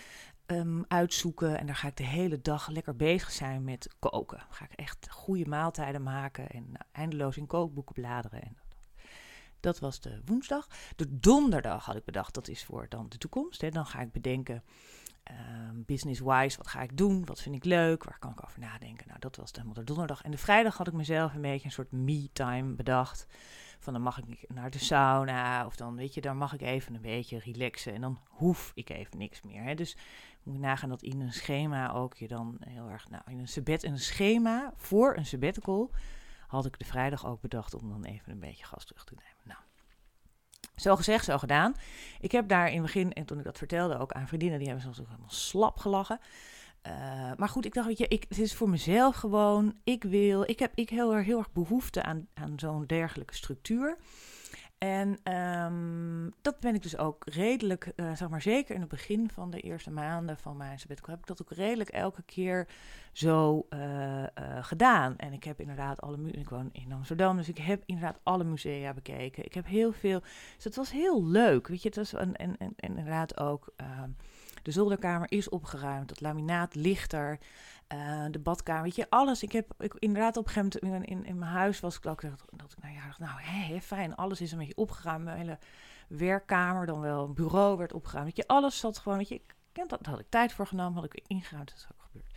um, 0.45 0.85
uitzoeken. 0.87 1.59
En 1.59 1.65
daar 1.65 1.75
ga 1.75 1.87
ik 1.87 1.97
de 1.97 2.03
hele 2.03 2.41
dag 2.41 2.67
lekker 2.67 2.95
bezig 2.95 3.31
zijn 3.31 3.63
met 3.63 3.95
koken. 3.99 4.45
Ga 4.49 4.65
ik 4.65 4.71
echt 4.71 5.09
goede 5.09 5.45
maaltijden 5.45 6.03
maken 6.03 6.49
en 6.49 6.63
nou, 6.71 6.85
eindeloos 6.91 7.37
in 7.37 7.47
kookboeken 7.47 7.93
bladeren. 7.93 8.41
En 8.41 8.57
dat 9.59 9.79
was 9.79 9.99
de 9.99 10.21
woensdag. 10.25 10.67
De 10.95 11.19
donderdag 11.19 11.85
had 11.85 11.95
ik 11.95 12.05
bedacht, 12.05 12.33
dat 12.33 12.47
is 12.47 12.63
voor 12.63 12.85
dan 12.89 13.09
de 13.09 13.17
toekomst. 13.17 13.61
Hè. 13.61 13.69
Dan 13.69 13.85
ga 13.85 14.01
ik 14.01 14.11
bedenken, 14.11 14.63
um, 15.31 15.83
business-wise, 15.85 16.57
wat 16.57 16.67
ga 16.67 16.81
ik 16.81 16.97
doen? 16.97 17.25
Wat 17.25 17.41
vind 17.41 17.55
ik 17.55 17.63
leuk? 17.65 18.03
Waar 18.03 18.19
kan 18.19 18.31
ik 18.31 18.43
over 18.43 18.59
nadenken? 18.59 19.07
Nou, 19.07 19.19
dat 19.19 19.35
was 19.35 19.51
helemaal 19.51 19.73
de 19.73 19.83
donderdag. 19.83 20.21
En 20.21 20.31
de 20.31 20.37
vrijdag 20.37 20.77
had 20.77 20.87
ik 20.87 20.93
mezelf 20.93 21.33
een 21.33 21.41
beetje 21.41 21.65
een 21.65 21.71
soort 21.71 21.91
me-time 21.91 22.73
bedacht. 22.73 23.27
Van 23.79 23.93
dan 23.93 24.01
mag 24.01 24.17
ik 24.17 24.49
naar 24.49 24.69
de 24.69 24.79
sauna, 24.79 25.65
of 25.65 25.75
dan 25.75 25.95
weet 25.95 26.13
je, 26.13 26.21
dan 26.21 26.37
mag 26.37 26.53
ik 26.53 26.61
even 26.61 26.95
een 26.95 27.01
beetje 27.01 27.39
relaxen. 27.39 27.93
En 27.93 28.01
dan 28.01 28.19
hoef 28.27 28.71
ik 28.75 28.89
even 28.89 29.17
niks 29.17 29.41
meer. 29.41 29.63
Hè. 29.63 29.75
Dus 29.75 29.97
moet 30.43 30.53
je 30.53 30.59
nagaan 30.59 30.89
dat 30.89 31.01
in 31.01 31.21
een 31.21 31.33
schema 31.33 31.91
ook 31.91 32.15
je 32.15 32.27
dan 32.27 32.57
heel 32.59 32.89
erg, 32.89 33.09
nou, 33.09 33.23
in 33.27 33.39
een 33.39 33.47
sabbat, 33.47 33.83
een 33.83 33.99
schema 33.99 34.73
voor 34.75 35.17
een 35.17 35.25
sabbatical 35.25 35.91
had 36.47 36.65
ik 36.65 36.79
de 36.79 36.85
vrijdag 36.85 37.25
ook 37.25 37.41
bedacht 37.41 37.73
om 37.73 37.89
dan 37.89 38.03
even 38.03 38.31
een 38.31 38.39
beetje 38.39 38.65
gas 38.65 38.85
terug 38.85 39.03
te 39.03 39.13
nemen. 39.15 39.28
Zo 40.79 40.95
gezegd, 40.95 41.25
zo 41.25 41.37
gedaan. 41.37 41.75
Ik 42.19 42.31
heb 42.31 42.47
daar 42.47 42.67
in 42.67 42.73
het 42.73 42.81
begin, 42.81 43.13
en 43.13 43.25
toen 43.25 43.37
ik 43.37 43.43
dat 43.43 43.57
vertelde, 43.57 43.97
ook 43.97 44.11
aan 44.11 44.27
vriendinnen, 44.27 44.59
die 44.59 44.67
hebben 44.67 44.85
soms 44.85 44.99
ook 44.99 45.07
helemaal 45.07 45.29
slap 45.29 45.77
gelachen. 45.77 46.19
Uh, 46.87 46.93
maar 47.37 47.49
goed, 47.49 47.65
ik 47.65 47.73
dacht, 47.73 47.87
weet 47.87 47.97
je, 47.97 48.07
ik, 48.07 48.25
het 48.29 48.39
is 48.39 48.55
voor 48.55 48.69
mezelf 48.69 49.15
gewoon, 49.15 49.75
ik 49.83 50.03
wil, 50.03 50.49
ik 50.49 50.59
heb 50.59 50.71
ik 50.75 50.89
heel, 50.89 51.15
erg, 51.15 51.25
heel 51.25 51.37
erg 51.37 51.51
behoefte 51.51 52.03
aan, 52.03 52.27
aan 52.33 52.53
zo'n 52.55 52.85
dergelijke 52.85 53.35
structuur. 53.35 53.97
En 54.79 55.33
um, 55.33 56.33
dat 56.41 56.59
ben 56.59 56.75
ik 56.75 56.81
dus 56.81 56.97
ook 56.97 57.25
redelijk, 57.25 57.91
uh, 57.95 58.13
zeg 58.15 58.29
maar 58.29 58.41
zeker 58.41 58.75
in 58.75 58.81
het 58.81 58.89
begin 58.89 59.29
van 59.29 59.49
de 59.51 59.59
eerste 59.59 59.91
maanden 59.91 60.37
van 60.37 60.57
mijn 60.57 60.79
sabbatical, 60.79 61.11
heb 61.13 61.19
ik 61.19 61.27
dat 61.27 61.41
ook 61.41 61.51
redelijk 61.51 61.89
elke 61.89 62.21
keer 62.23 62.67
zo 63.11 63.65
uh, 63.69 63.79
uh, 63.79 64.25
gedaan. 64.61 65.17
En 65.17 65.33
ik 65.33 65.43
heb 65.43 65.59
inderdaad 65.59 66.01
alle, 66.01 66.31
ik 66.31 66.49
woon 66.49 66.69
in 66.71 66.93
Amsterdam, 66.93 67.37
dus 67.37 67.49
ik 67.49 67.57
heb 67.57 67.83
inderdaad 67.85 68.19
alle 68.23 68.43
musea 68.43 68.93
bekeken. 68.93 69.45
Ik 69.45 69.53
heb 69.53 69.65
heel 69.65 69.91
veel, 69.91 70.19
dus 70.55 70.63
het 70.63 70.75
was 70.75 70.91
heel 70.91 71.25
leuk, 71.25 71.67
weet 71.67 71.81
je, 71.81 71.87
het 71.87 71.97
was 71.97 72.13
en, 72.13 72.35
en, 72.35 72.57
en, 72.57 72.73
en 72.75 72.89
inderdaad 72.89 73.39
ook, 73.39 73.73
ehm, 73.75 74.09
De 74.63 74.71
zolderkamer 74.71 75.31
is 75.31 75.49
opgeruimd, 75.49 76.09
het 76.09 76.21
laminaat 76.21 76.75
ligt 76.75 77.13
er, 77.13 77.39
uh, 77.93 78.25
de 78.31 78.39
badkamer, 78.39 78.83
weet 78.83 78.95
je, 78.95 79.09
alles. 79.09 79.43
Ik 79.43 79.51
heb 79.51 79.73
ik, 79.77 79.93
inderdaad 79.93 80.37
op 80.37 80.45
een 80.45 80.51
gegeven 80.51 80.79
moment 80.89 81.09
in, 81.09 81.25
in, 81.25 81.37
mijn 81.37 81.51
huis 81.51 81.79
was 81.79 81.97
ik 81.97 82.05
ook 82.05 82.21
dat, 82.21 82.31
ik 82.31 82.81
nou 82.81 82.93
ja, 82.93 83.05
dacht, 83.05 83.19
nou 83.19 83.41
hé, 83.41 83.81
fijn, 83.81 84.15
alles 84.15 84.41
is 84.41 84.51
een 84.51 84.57
beetje 84.57 84.77
opgeruimd. 84.77 85.23
Mijn 85.23 85.37
hele 85.37 85.57
werkkamer, 86.07 86.85
dan 86.85 86.99
wel 86.99 87.29
bureau 87.29 87.77
werd 87.77 87.93
opgeruimd. 87.93 88.27
Weet 88.27 88.37
je, 88.37 88.47
alles 88.47 88.79
zat 88.79 88.97
gewoon, 88.97 89.17
weet 89.17 89.29
je, 89.29 89.35
ik, 89.35 89.55
dat, 89.87 90.05
had 90.05 90.19
ik 90.19 90.29
tijd 90.29 90.53
voor 90.53 90.67
genomen, 90.67 90.93
had 90.93 91.13
ik 91.13 91.23
ingeruimd, 91.27 91.69
dat 91.69 91.77
is 91.77 91.87
ook 91.91 92.01
gebeurd. 92.01 92.33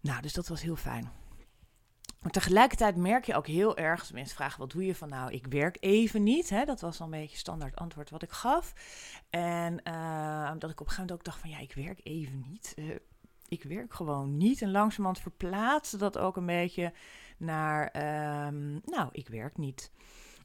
Nou, 0.00 0.22
dus 0.22 0.32
dat 0.32 0.48
was 0.48 0.62
heel 0.62 0.76
fijn. 0.76 1.21
Maar 2.22 2.32
tegelijkertijd 2.32 2.96
merk 2.96 3.24
je 3.24 3.34
ook 3.34 3.46
heel 3.46 3.76
erg, 3.76 4.12
mensen 4.12 4.36
vragen 4.36 4.58
wat 4.58 4.70
doe 4.70 4.86
je 4.86 4.94
van 4.94 5.08
nou, 5.08 5.32
ik 5.32 5.46
werk 5.46 5.76
even 5.80 6.22
niet. 6.22 6.50
Hè? 6.50 6.64
Dat 6.64 6.80
was 6.80 7.00
al 7.00 7.04
een 7.04 7.20
beetje 7.20 7.36
standaard 7.36 7.76
antwoord 7.76 8.10
wat 8.10 8.22
ik 8.22 8.30
gaf. 8.30 8.72
En 9.30 9.80
uh, 9.88 10.52
dat 10.58 10.70
ik 10.70 10.80
op 10.80 10.86
een 10.86 10.92
gegeven 10.92 11.00
moment 11.00 11.12
ook 11.12 11.24
dacht 11.24 11.38
van 11.38 11.50
ja, 11.50 11.58
ik 11.58 11.72
werk 11.72 12.00
even 12.02 12.44
niet. 12.48 12.74
Uh, 12.76 12.94
ik 13.48 13.62
werk 13.62 13.94
gewoon 13.94 14.36
niet. 14.36 14.62
En 14.62 14.70
langzamerhand 14.70 15.20
verplaatste 15.20 15.96
dat 15.96 16.18
ook 16.18 16.36
een 16.36 16.46
beetje 16.46 16.92
naar, 17.36 17.84
um, 18.46 18.80
nou, 18.84 19.08
ik 19.12 19.28
werk 19.28 19.56
niet. 19.56 19.90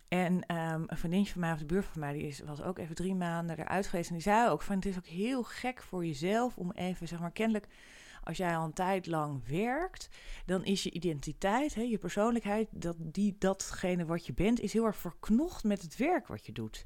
En 0.07 0.33
um, 0.33 0.83
een 0.87 0.97
vriendje 0.97 1.31
van 1.31 1.41
mij, 1.41 1.51
of 1.51 1.59
de 1.59 1.65
buurt 1.65 1.85
van 1.85 1.99
mij, 1.99 2.13
die 2.13 2.27
is, 2.27 2.39
was 2.39 2.61
ook 2.61 2.77
even 2.77 2.95
drie 2.95 3.15
maanden 3.15 3.59
eruit 3.59 3.87
geweest. 3.87 4.07
En 4.07 4.13
die 4.15 4.23
zei 4.23 4.49
ook 4.49 4.61
van, 4.61 4.75
het 4.75 4.85
is 4.85 4.97
ook 4.97 5.05
heel 5.05 5.43
gek 5.43 5.81
voor 5.81 6.05
jezelf 6.05 6.57
om 6.57 6.71
even, 6.71 7.07
zeg 7.07 7.19
maar, 7.19 7.31
kennelijk 7.31 7.67
als 8.27 8.37
jij 8.37 8.57
al 8.57 8.65
een 8.65 8.73
tijd 8.73 9.05
lang 9.05 9.47
werkt, 9.47 10.09
dan 10.45 10.65
is 10.65 10.83
je 10.83 10.91
identiteit, 10.91 11.75
hè, 11.75 11.81
je 11.81 11.97
persoonlijkheid, 11.97 12.67
dat, 12.71 12.95
die, 12.99 13.35
datgene 13.39 14.05
wat 14.05 14.25
je 14.25 14.33
bent, 14.33 14.59
is 14.59 14.73
heel 14.73 14.85
erg 14.85 14.97
verknocht 14.97 15.63
met 15.63 15.81
het 15.81 15.97
werk 15.97 16.27
wat 16.27 16.45
je 16.45 16.51
doet. 16.51 16.85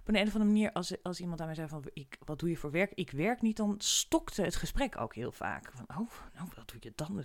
Op 0.00 0.08
een, 0.08 0.14
of 0.14 0.20
andere 0.22 0.44
manier, 0.44 0.72
als, 0.72 1.02
als 1.02 1.20
iemand 1.20 1.40
aan 1.40 1.46
mij 1.46 1.54
zei 1.54 1.68
van, 1.68 1.84
ik, 1.92 2.16
wat 2.24 2.38
doe 2.38 2.48
je 2.50 2.56
voor 2.56 2.70
werk? 2.70 2.92
Ik 2.94 3.10
werk 3.10 3.42
niet, 3.42 3.56
dan 3.56 3.74
stokte 3.78 4.42
het 4.42 4.56
gesprek 4.56 5.00
ook 5.00 5.14
heel 5.14 5.32
vaak. 5.32 5.70
Van, 5.74 5.84
oh, 5.88 6.10
nou, 6.34 6.48
wat 6.56 6.68
doe 6.68 6.76
je 6.80 6.92
dan? 6.94 7.22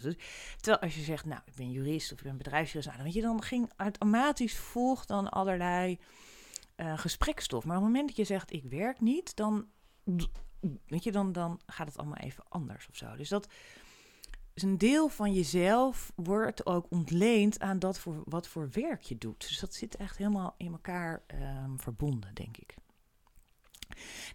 Terwijl 0.55 0.79
als 0.81 0.95
je 0.95 1.01
zegt, 1.01 1.25
nou, 1.25 1.41
ik 1.45 1.55
ben 1.55 1.71
jurist 1.71 2.11
of 2.11 2.17
ik 2.17 2.23
ben 2.23 2.37
bedrijfsjurist, 2.37 3.13
je, 3.13 3.21
dan 3.21 3.41
ging 3.41 3.71
automatisch 3.75 4.57
volgt 4.57 5.07
dan 5.07 5.29
allerlei 5.29 5.99
uh, 6.75 6.97
gesprekstof. 6.97 7.65
Maar 7.65 7.77
op 7.77 7.83
het 7.83 7.91
moment 7.91 8.07
dat 8.07 8.17
je 8.17 8.33
zegt, 8.33 8.53
ik 8.53 8.63
werk 8.63 9.01
niet, 9.01 9.35
dan 9.35 9.67
weet 10.87 11.03
je, 11.03 11.11
dan, 11.11 11.31
dan 11.31 11.59
gaat 11.65 11.87
het 11.87 11.97
allemaal 11.97 12.17
even 12.17 12.43
anders 12.49 12.87
of 12.89 12.95
zo. 12.95 13.15
Dus 13.15 13.29
dat 13.29 13.47
is 14.53 14.63
een 14.63 14.77
deel 14.77 15.09
van 15.09 15.33
jezelf 15.33 16.11
wordt 16.15 16.65
ook 16.65 16.85
ontleend 16.89 17.59
aan 17.59 17.79
dat 17.79 17.99
voor 17.99 18.21
wat 18.25 18.47
voor 18.47 18.69
werk 18.71 19.01
je 19.01 19.17
doet. 19.17 19.47
Dus 19.47 19.59
dat 19.59 19.73
zit 19.73 19.95
echt 19.95 20.17
helemaal 20.17 20.55
in 20.57 20.71
elkaar 20.71 21.23
um, 21.65 21.79
verbonden, 21.79 22.33
denk 22.33 22.57
ik. 22.57 22.75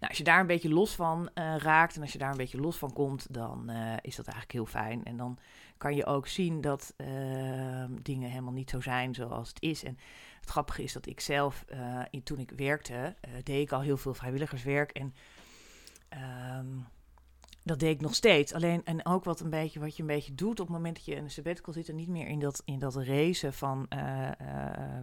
Nou, 0.00 0.08
als 0.08 0.18
je 0.18 0.24
daar 0.24 0.40
een 0.40 0.46
beetje 0.46 0.68
los 0.68 0.94
van 0.94 1.30
uh, 1.34 1.56
raakt 1.56 1.96
en 1.96 2.02
als 2.02 2.12
je 2.12 2.18
daar 2.18 2.30
een 2.30 2.36
beetje 2.36 2.60
los 2.60 2.76
van 2.76 2.92
komt, 2.92 3.34
dan 3.34 3.70
uh, 3.70 3.92
is 4.00 4.16
dat 4.16 4.26
eigenlijk 4.26 4.52
heel 4.52 4.66
fijn. 4.66 5.04
En 5.04 5.16
dan 5.16 5.38
kan 5.76 5.94
je 5.94 6.06
ook 6.06 6.26
zien 6.26 6.60
dat 6.60 6.94
uh, 6.96 7.84
dingen 8.02 8.30
helemaal 8.30 8.52
niet 8.52 8.70
zo 8.70 8.80
zijn 8.80 9.14
zoals 9.14 9.48
het 9.48 9.62
is. 9.62 9.84
En 9.84 9.98
het 10.40 10.50
grappige 10.50 10.82
is 10.82 10.92
dat 10.92 11.06
ik 11.06 11.20
zelf, 11.20 11.64
in, 12.10 12.22
toen 12.22 12.38
ik 12.38 12.50
werkte, 12.56 13.16
deed 13.42 13.62
ik 13.62 13.72
al 13.72 13.80
heel 13.80 13.96
veel 13.96 14.14
vrijwilligerswerk. 14.14 14.90
En 14.90 15.14
Um, 16.58 16.86
dat 17.64 17.78
deed 17.78 17.94
ik 17.94 18.00
nog 18.00 18.14
steeds. 18.14 18.52
Alleen, 18.52 18.84
en 18.84 19.06
ook 19.06 19.24
wat, 19.24 19.40
een 19.40 19.50
beetje, 19.50 19.80
wat 19.80 19.96
je 19.96 20.02
een 20.02 20.08
beetje 20.08 20.34
doet 20.34 20.60
op 20.60 20.66
het 20.66 20.76
moment 20.76 20.94
dat 20.94 21.04
je 21.04 21.14
in 21.14 21.22
een 21.22 21.30
sabbatical 21.30 21.72
zit 21.72 21.88
en 21.88 21.96
niet 21.96 22.08
meer 22.08 22.26
in 22.26 22.38
dat, 22.38 22.62
in 22.64 22.78
dat 22.78 22.96
race 22.96 23.52
van 23.52 23.86
uh, 23.88 23.98
uh, 23.98 24.30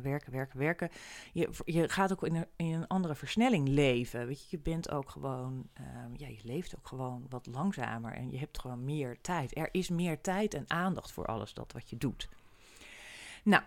werken, 0.01 0.31
werken, 0.31 0.59
werken. 0.59 0.89
Je, 1.33 1.49
je 1.65 1.89
gaat 1.89 2.11
ook 2.11 2.23
in 2.23 2.35
een, 2.35 2.47
in 2.55 2.73
een 2.73 2.87
andere 2.87 3.15
versnelling 3.15 3.67
leven. 3.67 4.27
Weet 4.27 4.41
je, 4.41 4.47
je 4.49 4.59
bent 4.59 4.91
ook 4.91 5.09
gewoon, 5.09 5.69
uh, 5.79 5.85
ja, 6.15 6.27
je 6.27 6.39
leeft 6.43 6.75
ook 6.77 6.87
gewoon 6.87 7.25
wat 7.29 7.45
langzamer 7.45 8.13
en 8.13 8.31
je 8.31 8.37
hebt 8.37 8.59
gewoon 8.59 8.85
meer 8.85 9.17
tijd. 9.21 9.57
Er 9.57 9.69
is 9.71 9.89
meer 9.89 10.21
tijd 10.21 10.53
en 10.53 10.65
aandacht 10.67 11.11
voor 11.11 11.25
alles 11.25 11.53
dat 11.53 11.71
wat 11.71 11.89
je 11.89 11.97
doet. 11.97 12.29
Nou, 13.43 13.63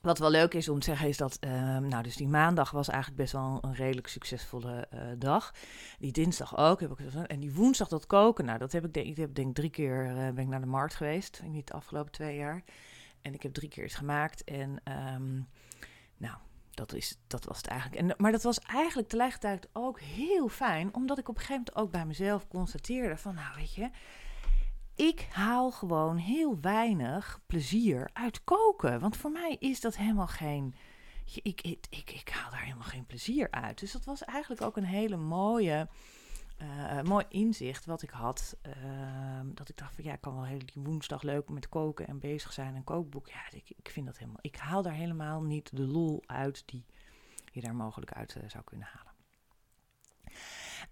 wat 0.00 0.18
wel 0.18 0.30
leuk 0.30 0.54
is 0.54 0.68
om 0.68 0.78
te 0.78 0.84
zeggen 0.84 1.08
is 1.08 1.16
dat, 1.16 1.38
uh, 1.40 1.78
nou 1.78 2.02
dus 2.02 2.16
die 2.16 2.28
maandag 2.28 2.70
was 2.70 2.88
eigenlijk 2.88 3.20
best 3.20 3.32
wel 3.32 3.58
een, 3.60 3.74
redelijk 3.74 4.06
succesvolle 4.06 4.88
uh, 4.94 5.00
dag. 5.18 5.54
Die 5.98 6.12
dinsdag 6.12 6.56
ook. 6.56 6.80
Heb 6.80 6.90
ik, 6.90 7.14
en 7.26 7.40
die 7.40 7.54
woensdag 7.54 7.88
dat 7.88 8.06
koken, 8.06 8.44
nou 8.44 8.58
dat 8.58 8.72
heb 8.72 8.84
ik, 8.84 8.96
ik 9.06 9.16
heb 9.16 9.34
denk 9.34 9.54
drie 9.54 9.70
keer 9.70 10.06
uh, 10.06 10.14
ben 10.14 10.38
ik 10.38 10.48
naar 10.48 10.60
de 10.60 10.66
markt 10.66 10.94
geweest, 10.94 11.42
niet 11.44 11.66
de 11.66 11.72
afgelopen 11.72 12.12
twee 12.12 12.36
jaar. 12.36 12.62
En 13.22 13.34
ik 13.34 13.42
heb 13.42 13.52
drie 13.52 13.68
keer 13.68 13.84
iets 13.84 13.94
gemaakt 13.94 14.44
en 14.44 14.80
um, 15.14 15.48
nou, 16.16 16.36
dat, 16.70 16.92
is, 16.92 17.18
dat 17.26 17.44
was 17.44 17.56
het 17.56 17.66
eigenlijk. 17.66 18.00
En, 18.00 18.14
maar 18.16 18.32
dat 18.32 18.42
was 18.42 18.58
eigenlijk 18.58 19.08
tegelijkertijd 19.08 19.68
ook 19.72 20.00
heel 20.00 20.48
fijn, 20.48 20.94
omdat 20.94 21.18
ik 21.18 21.28
op 21.28 21.34
een 21.34 21.40
gegeven 21.40 21.62
moment 21.64 21.84
ook 21.84 21.90
bij 21.90 22.06
mezelf 22.06 22.48
constateerde 22.48 23.16
van, 23.16 23.34
nou 23.34 23.54
weet 23.56 23.74
je 23.74 23.90
ik 24.98 25.28
haal 25.30 25.70
gewoon 25.70 26.16
heel 26.16 26.60
weinig 26.60 27.40
plezier 27.46 28.10
uit 28.12 28.44
koken. 28.44 29.00
Want 29.00 29.16
voor 29.16 29.30
mij 29.30 29.56
is 29.58 29.80
dat 29.80 29.96
helemaal 29.96 30.26
geen. 30.26 30.74
Ik, 31.42 31.60
ik, 31.60 31.86
ik, 31.90 32.10
ik 32.10 32.28
haal 32.28 32.50
daar 32.50 32.62
helemaal 32.62 32.86
geen 32.86 33.06
plezier 33.06 33.50
uit. 33.50 33.78
Dus 33.78 33.92
dat 33.92 34.04
was 34.04 34.24
eigenlijk 34.24 34.62
ook 34.62 34.76
een 34.76 34.84
hele 34.84 35.16
mooie. 35.16 35.88
Uh, 36.62 37.02
mooi 37.02 37.24
inzicht 37.28 37.84
wat 37.84 38.02
ik 38.02 38.10
had. 38.10 38.56
Uh, 38.66 38.72
dat 39.44 39.68
ik 39.68 39.76
dacht 39.76 39.94
van 39.94 40.04
ja, 40.04 40.12
ik 40.12 40.20
kan 40.20 40.34
wel 40.34 40.44
heel 40.44 40.58
die 40.58 40.82
woensdag 40.82 41.22
leuk 41.22 41.48
met 41.48 41.68
koken 41.68 42.06
en 42.06 42.18
bezig 42.18 42.52
zijn. 42.52 42.74
Een 42.74 42.84
kookboek. 42.84 43.28
Ja, 43.28 43.40
ik, 43.50 43.70
ik 43.76 43.90
vind 43.90 44.06
dat 44.06 44.18
helemaal. 44.18 44.40
Ik 44.40 44.56
haal 44.56 44.82
daar 44.82 44.92
helemaal 44.92 45.42
niet 45.42 45.76
de 45.76 45.86
lol 45.86 46.22
uit 46.26 46.62
die 46.66 46.84
je 47.52 47.60
daar 47.60 47.74
mogelijk 47.74 48.12
uit 48.12 48.34
uh, 48.34 48.42
zou 48.48 48.64
kunnen 48.64 48.88
halen. 48.92 49.07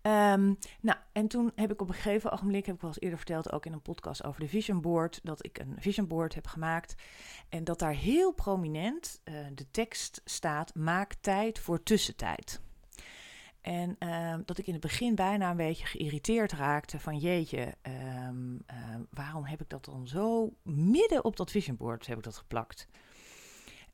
Um, 0.03 0.59
nou, 0.81 0.99
en 1.13 1.29
toen 1.29 1.53
heb 1.55 1.73
ik 1.73 1.81
op 1.81 1.89
een 1.89 1.95
gegeven 1.95 2.31
ogenblik, 2.31 2.67
heb 2.67 2.75
ik 2.75 2.81
wel 2.81 2.91
eens 2.91 3.01
eerder 3.01 3.19
verteld, 3.19 3.53
ook 3.53 3.67
in 3.67 3.73
een 3.73 3.83
podcast 3.83 4.25
over 4.25 4.41
de 4.41 4.49
Vision 4.49 4.81
Board, 4.81 5.21
dat 5.23 5.45
ik 5.45 5.59
een 5.59 5.75
Vision 5.79 6.07
Board 6.07 6.35
heb 6.35 6.47
gemaakt. 6.47 6.95
En 7.49 7.65
dat 7.65 7.79
daar 7.79 7.95
heel 7.95 8.33
prominent 8.33 9.21
uh, 9.25 9.35
de 9.55 9.71
tekst 9.71 10.21
staat: 10.25 10.75
maak 10.75 11.15
tijd 11.15 11.59
voor 11.59 11.83
tussentijd. 11.83 12.61
En 13.61 14.09
um, 14.09 14.43
dat 14.45 14.59
ik 14.59 14.67
in 14.67 14.73
het 14.73 14.83
begin 14.83 15.15
bijna 15.15 15.51
een 15.51 15.57
beetje 15.57 15.87
geïrriteerd 15.87 16.53
raakte 16.53 17.01
van 17.01 17.19
jeetje, 17.19 17.75
um, 18.27 18.65
waarom 19.11 19.45
heb 19.45 19.61
ik 19.61 19.69
dat 19.69 19.85
dan 19.85 20.09
zo 20.09 20.53
midden 20.63 21.25
op 21.25 21.37
dat 21.37 21.51
vision 21.51 21.77
board 21.77 22.07
heb 22.07 22.19
ik 22.19 22.25
dat 22.25 22.37
geplakt? 22.37 22.89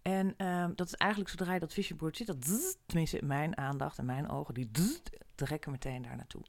En 0.02 0.47
um, 0.47 0.73
dat 0.75 0.87
is 0.87 0.94
eigenlijk 0.94 1.30
zodra 1.30 1.54
je 1.54 1.61
dat 1.61 1.73
vision 1.73 1.99
board 1.99 2.16
ziet, 2.16 2.26
dat 2.26 2.44
zzz, 2.44 2.75
tenminste 2.87 3.21
mijn 3.25 3.56
aandacht 3.56 3.99
en 3.99 4.04
mijn 4.04 4.28
ogen, 4.28 4.54
die 4.54 4.71
trekken 5.35 5.71
meteen 5.71 6.02
daar 6.02 6.16
naartoe. 6.16 6.42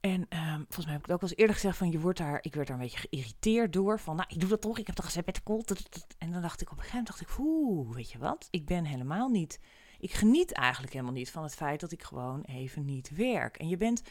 En 0.00 0.20
um, 0.20 0.56
volgens 0.56 0.84
mij 0.84 0.92
heb 0.92 1.00
ik 1.00 1.06
het 1.06 1.14
ook 1.14 1.22
al 1.22 1.28
eens 1.28 1.36
eerder 1.36 1.54
gezegd 1.54 1.76
van 1.76 1.90
je 1.90 2.00
wordt 2.00 2.18
daar, 2.18 2.38
ik 2.40 2.54
werd 2.54 2.66
daar 2.66 2.76
een 2.76 2.82
beetje 2.82 3.08
geïrriteerd 3.08 3.72
door. 3.72 4.00
Van 4.00 4.16
nou, 4.16 4.28
ik 4.32 4.40
doe 4.40 4.48
dat 4.48 4.60
toch, 4.60 4.78
ik 4.78 4.86
heb 4.86 4.96
toch 4.96 5.04
gezegd 5.04 5.26
met 5.26 5.34
de 5.34 5.40
kool. 5.40 5.64
En 6.18 6.32
dan 6.32 6.42
dacht 6.42 6.60
ik 6.60 6.70
op 6.70 6.76
een 6.76 6.82
gegeven 6.82 7.04
moment, 7.06 7.18
dacht 7.18 7.20
ik, 7.20 7.38
oeh, 7.38 7.94
weet 7.94 8.10
je 8.10 8.18
wat? 8.18 8.48
Ik 8.50 8.66
ben 8.66 8.84
helemaal 8.84 9.28
niet, 9.28 9.60
ik 9.98 10.12
geniet 10.12 10.52
eigenlijk 10.52 10.92
helemaal 10.92 11.14
niet 11.14 11.30
van 11.30 11.42
het 11.42 11.54
feit 11.54 11.80
dat 11.80 11.92
ik 11.92 12.02
gewoon 12.02 12.42
even 12.42 12.84
niet 12.84 13.10
werk. 13.10 13.56
En 13.56 13.68
je 13.68 13.76
bent 13.76 14.02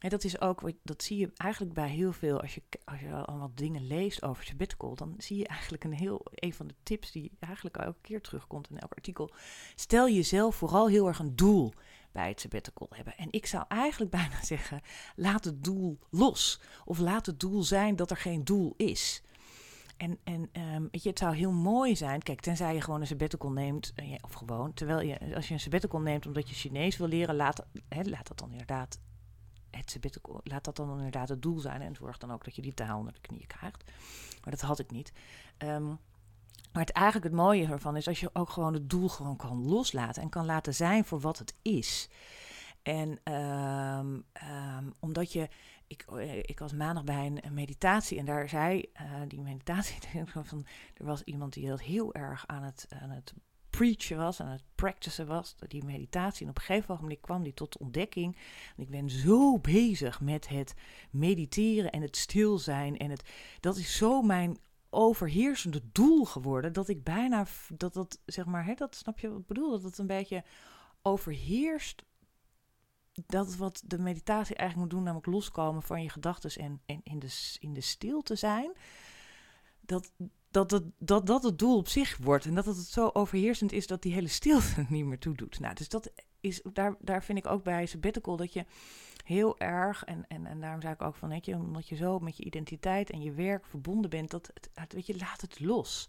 en 0.00 0.08
dat 0.08 0.24
is 0.24 0.40
ook, 0.40 0.72
dat 0.82 1.02
zie 1.02 1.18
je 1.18 1.30
eigenlijk 1.36 1.74
bij 1.74 1.88
heel 1.88 2.12
veel, 2.12 2.40
als 2.40 2.54
je, 2.54 2.62
als 2.84 3.00
je 3.00 3.12
allemaal 3.12 3.52
dingen 3.54 3.86
leest 3.86 4.22
over 4.22 4.44
sabbatical, 4.44 4.94
dan 4.94 5.14
zie 5.18 5.36
je 5.36 5.46
eigenlijk 5.46 5.84
een 5.84 5.92
heel, 5.92 6.20
een 6.34 6.54
van 6.54 6.66
de 6.66 6.74
tips 6.82 7.12
die 7.12 7.32
eigenlijk 7.38 7.76
elke 7.76 8.00
keer 8.00 8.20
terugkomt 8.20 8.70
in 8.70 8.78
elk 8.78 8.92
artikel. 8.92 9.30
Stel 9.74 10.08
jezelf 10.08 10.56
vooral 10.56 10.88
heel 10.88 11.06
erg 11.06 11.18
een 11.18 11.36
doel 11.36 11.72
bij 12.12 12.28
het 12.28 12.40
sabbatical 12.40 12.86
hebben. 12.90 13.16
En 13.16 13.28
ik 13.30 13.46
zou 13.46 13.64
eigenlijk 13.68 14.10
bijna 14.20 14.44
zeggen, 14.44 14.80
laat 15.16 15.44
het 15.44 15.64
doel 15.64 15.98
los. 16.10 16.60
Of 16.84 16.98
laat 16.98 17.26
het 17.26 17.40
doel 17.40 17.62
zijn 17.62 17.96
dat 17.96 18.10
er 18.10 18.16
geen 18.16 18.44
doel 18.44 18.74
is. 18.76 19.22
En, 19.96 20.18
en 20.24 20.50
um, 20.74 20.88
weet 20.90 21.02
je, 21.02 21.08
het 21.08 21.18
zou 21.18 21.34
heel 21.34 21.52
mooi 21.52 21.96
zijn. 21.96 22.22
Kijk, 22.22 22.40
tenzij 22.40 22.74
je 22.74 22.80
gewoon 22.80 23.00
een 23.00 23.06
sabbatical 23.06 23.50
neemt. 23.50 23.92
Uh, 23.96 24.14
of 24.20 24.32
gewoon, 24.32 24.74
terwijl 24.74 25.00
je, 25.00 25.34
als 25.34 25.48
je 25.48 25.54
een 25.54 25.60
sabbatical 25.60 26.00
neemt 26.00 26.26
omdat 26.26 26.48
je 26.48 26.54
Chinees 26.54 26.96
wil 26.96 27.08
leren, 27.08 27.34
laat, 27.34 27.66
laat 27.88 28.28
dat 28.28 28.38
dan 28.38 28.50
inderdaad 28.50 28.98
het 29.70 30.18
laat 30.42 30.64
dat 30.64 30.76
dan 30.76 30.96
inderdaad 30.96 31.28
het 31.28 31.42
doel 31.42 31.58
zijn. 31.58 31.80
En 31.80 31.94
zorg 31.94 32.18
dan 32.18 32.32
ook 32.32 32.44
dat 32.44 32.56
je 32.56 32.62
die 32.62 32.74
taal 32.74 32.98
onder 32.98 33.12
de 33.12 33.20
knieën 33.20 33.46
krijgt. 33.46 33.84
Maar 34.42 34.50
dat 34.50 34.60
had 34.60 34.78
ik 34.78 34.90
niet. 34.90 35.12
Um, 35.58 35.98
maar 36.72 36.82
het 36.82 36.92
eigenlijk 36.92 37.26
het 37.26 37.34
mooie 37.34 37.66
ervan 37.66 37.96
is 37.96 38.08
als 38.08 38.20
je 38.20 38.30
ook 38.32 38.50
gewoon 38.50 38.74
het 38.74 38.90
doel 38.90 39.08
gewoon 39.08 39.36
kan 39.36 39.62
loslaten 39.62 40.22
en 40.22 40.28
kan 40.28 40.44
laten 40.46 40.74
zijn 40.74 41.04
voor 41.04 41.20
wat 41.20 41.38
het 41.38 41.54
is. 41.62 42.08
En 42.82 43.34
um, 43.34 44.24
um, 44.76 44.92
omdat 44.98 45.32
je, 45.32 45.48
ik, 45.86 46.04
ik 46.42 46.58
was 46.58 46.72
maandag 46.72 47.04
bij 47.04 47.26
een, 47.26 47.54
meditatie 47.54 48.18
en 48.18 48.24
daar 48.24 48.48
zei 48.48 48.84
uh, 49.00 49.20
die 49.28 49.40
meditatie, 49.40 49.98
van, 50.26 50.66
er 50.94 51.04
was 51.04 51.22
iemand 51.22 51.52
die 51.52 51.68
dat 51.68 51.80
heel 51.80 52.14
erg 52.14 52.46
aan 52.46 52.62
het, 52.62 52.86
aan 53.00 53.10
het 53.10 53.34
preachen 53.70 54.16
was, 54.16 54.40
aan 54.40 54.48
het 54.48 54.62
practicen 54.74 55.26
was, 55.26 55.54
die 55.68 55.84
meditatie. 55.84 56.44
En 56.44 56.50
op 56.50 56.56
een 56.56 56.62
gegeven 56.62 56.98
moment 57.00 57.20
kwam 57.20 57.42
die 57.42 57.54
tot 57.54 57.78
ontdekking. 57.78 58.36
En 58.76 58.82
ik 58.82 58.90
ben 58.90 59.10
zo 59.10 59.58
bezig 59.58 60.20
met 60.20 60.48
het 60.48 60.74
mediteren 61.10 61.90
en 61.90 62.02
het 62.02 62.16
stil 62.16 62.58
zijn. 62.58 62.96
En 62.96 63.10
het, 63.10 63.30
dat 63.60 63.76
is 63.76 63.96
zo 63.96 64.22
mijn 64.22 64.58
overheersende 64.90 65.82
doel 65.92 66.24
geworden. 66.24 66.72
Dat 66.72 66.88
ik 66.88 67.04
bijna, 67.04 67.46
dat 67.68 67.92
dat 67.92 68.20
zeg 68.24 68.44
maar, 68.44 68.64
hè, 68.64 68.74
dat 68.74 68.94
snap 68.94 69.18
je 69.18 69.28
wat 69.30 69.38
ik 69.38 69.46
bedoel? 69.46 69.70
Dat 69.70 69.82
het 69.82 69.98
een 69.98 70.06
beetje 70.06 70.44
overheerst 71.02 72.04
dat 73.26 73.56
wat 73.56 73.82
de 73.86 73.98
meditatie 73.98 74.56
eigenlijk 74.56 74.88
moet 74.88 74.98
doen, 74.98 75.06
namelijk 75.06 75.32
loskomen 75.32 75.82
van 75.82 76.02
je 76.02 76.08
gedachten 76.08 76.62
en, 76.62 76.80
en 76.86 77.00
in, 77.02 77.18
de, 77.18 77.56
in 77.60 77.72
de 77.72 77.80
stilte 77.80 78.34
zijn. 78.34 78.72
Dat, 79.80 80.12
dat, 80.50 80.82
dat, 80.98 81.26
dat 81.26 81.42
het 81.42 81.58
doel 81.58 81.76
op 81.76 81.88
zich 81.88 82.16
wordt. 82.16 82.44
En 82.44 82.54
dat 82.54 82.66
het 82.66 82.76
zo 82.76 83.10
overheersend 83.12 83.72
is 83.72 83.86
dat 83.86 84.02
die 84.02 84.12
hele 84.12 84.28
stilte 84.28 84.86
niet 84.88 85.04
meer 85.04 85.18
toedoet. 85.18 85.60
Nou, 85.60 85.74
dus 85.74 85.88
dat 85.88 86.10
is, 86.40 86.62
daar, 86.72 86.96
daar 87.00 87.24
vind 87.24 87.38
ik 87.38 87.46
ook 87.46 87.62
bij 87.62 87.86
sabbatical 87.86 88.36
dat 88.36 88.52
je 88.52 88.64
heel 89.24 89.58
erg, 89.58 90.04
en, 90.04 90.24
en, 90.28 90.46
en 90.46 90.60
daarom 90.60 90.80
zei 90.80 90.92
ik 90.92 91.02
ook 91.02 91.14
van, 91.14 91.28
weet 91.28 91.44
je, 91.44 91.54
omdat 91.54 91.88
je 91.88 91.96
zo 91.96 92.18
met 92.18 92.36
je 92.36 92.44
identiteit 92.44 93.10
en 93.10 93.22
je 93.22 93.32
werk 93.32 93.66
verbonden 93.66 94.10
bent, 94.10 94.30
dat 94.30 94.52
het, 94.74 94.92
weet 94.92 95.06
je, 95.06 95.16
laat 95.16 95.40
het 95.40 95.60
los. 95.60 96.08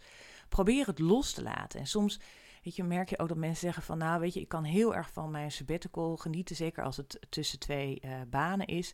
Probeer 0.49 0.85
het 0.85 0.99
los 0.99 1.33
te 1.33 1.43
laten. 1.43 1.79
En 1.79 1.87
soms, 1.87 2.19
weet 2.63 2.75
je, 2.75 2.83
merk 2.83 3.09
je 3.09 3.19
ook 3.19 3.27
dat 3.27 3.37
mensen 3.37 3.59
zeggen 3.59 3.83
van, 3.83 3.97
nou, 3.97 4.19
weet 4.19 4.33
je, 4.33 4.39
ik 4.39 4.47
kan 4.47 4.63
heel 4.63 4.95
erg 4.95 5.11
van 5.11 5.31
mijn 5.31 5.51
sabbatical 5.51 6.17
genieten, 6.17 6.55
zeker 6.55 6.83
als 6.83 6.97
het 6.97 7.19
tussen 7.29 7.59
twee 7.59 8.01
uh, 8.05 8.21
banen 8.29 8.67
is, 8.67 8.93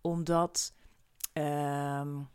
omdat... 0.00 0.74
Um, 1.32 2.28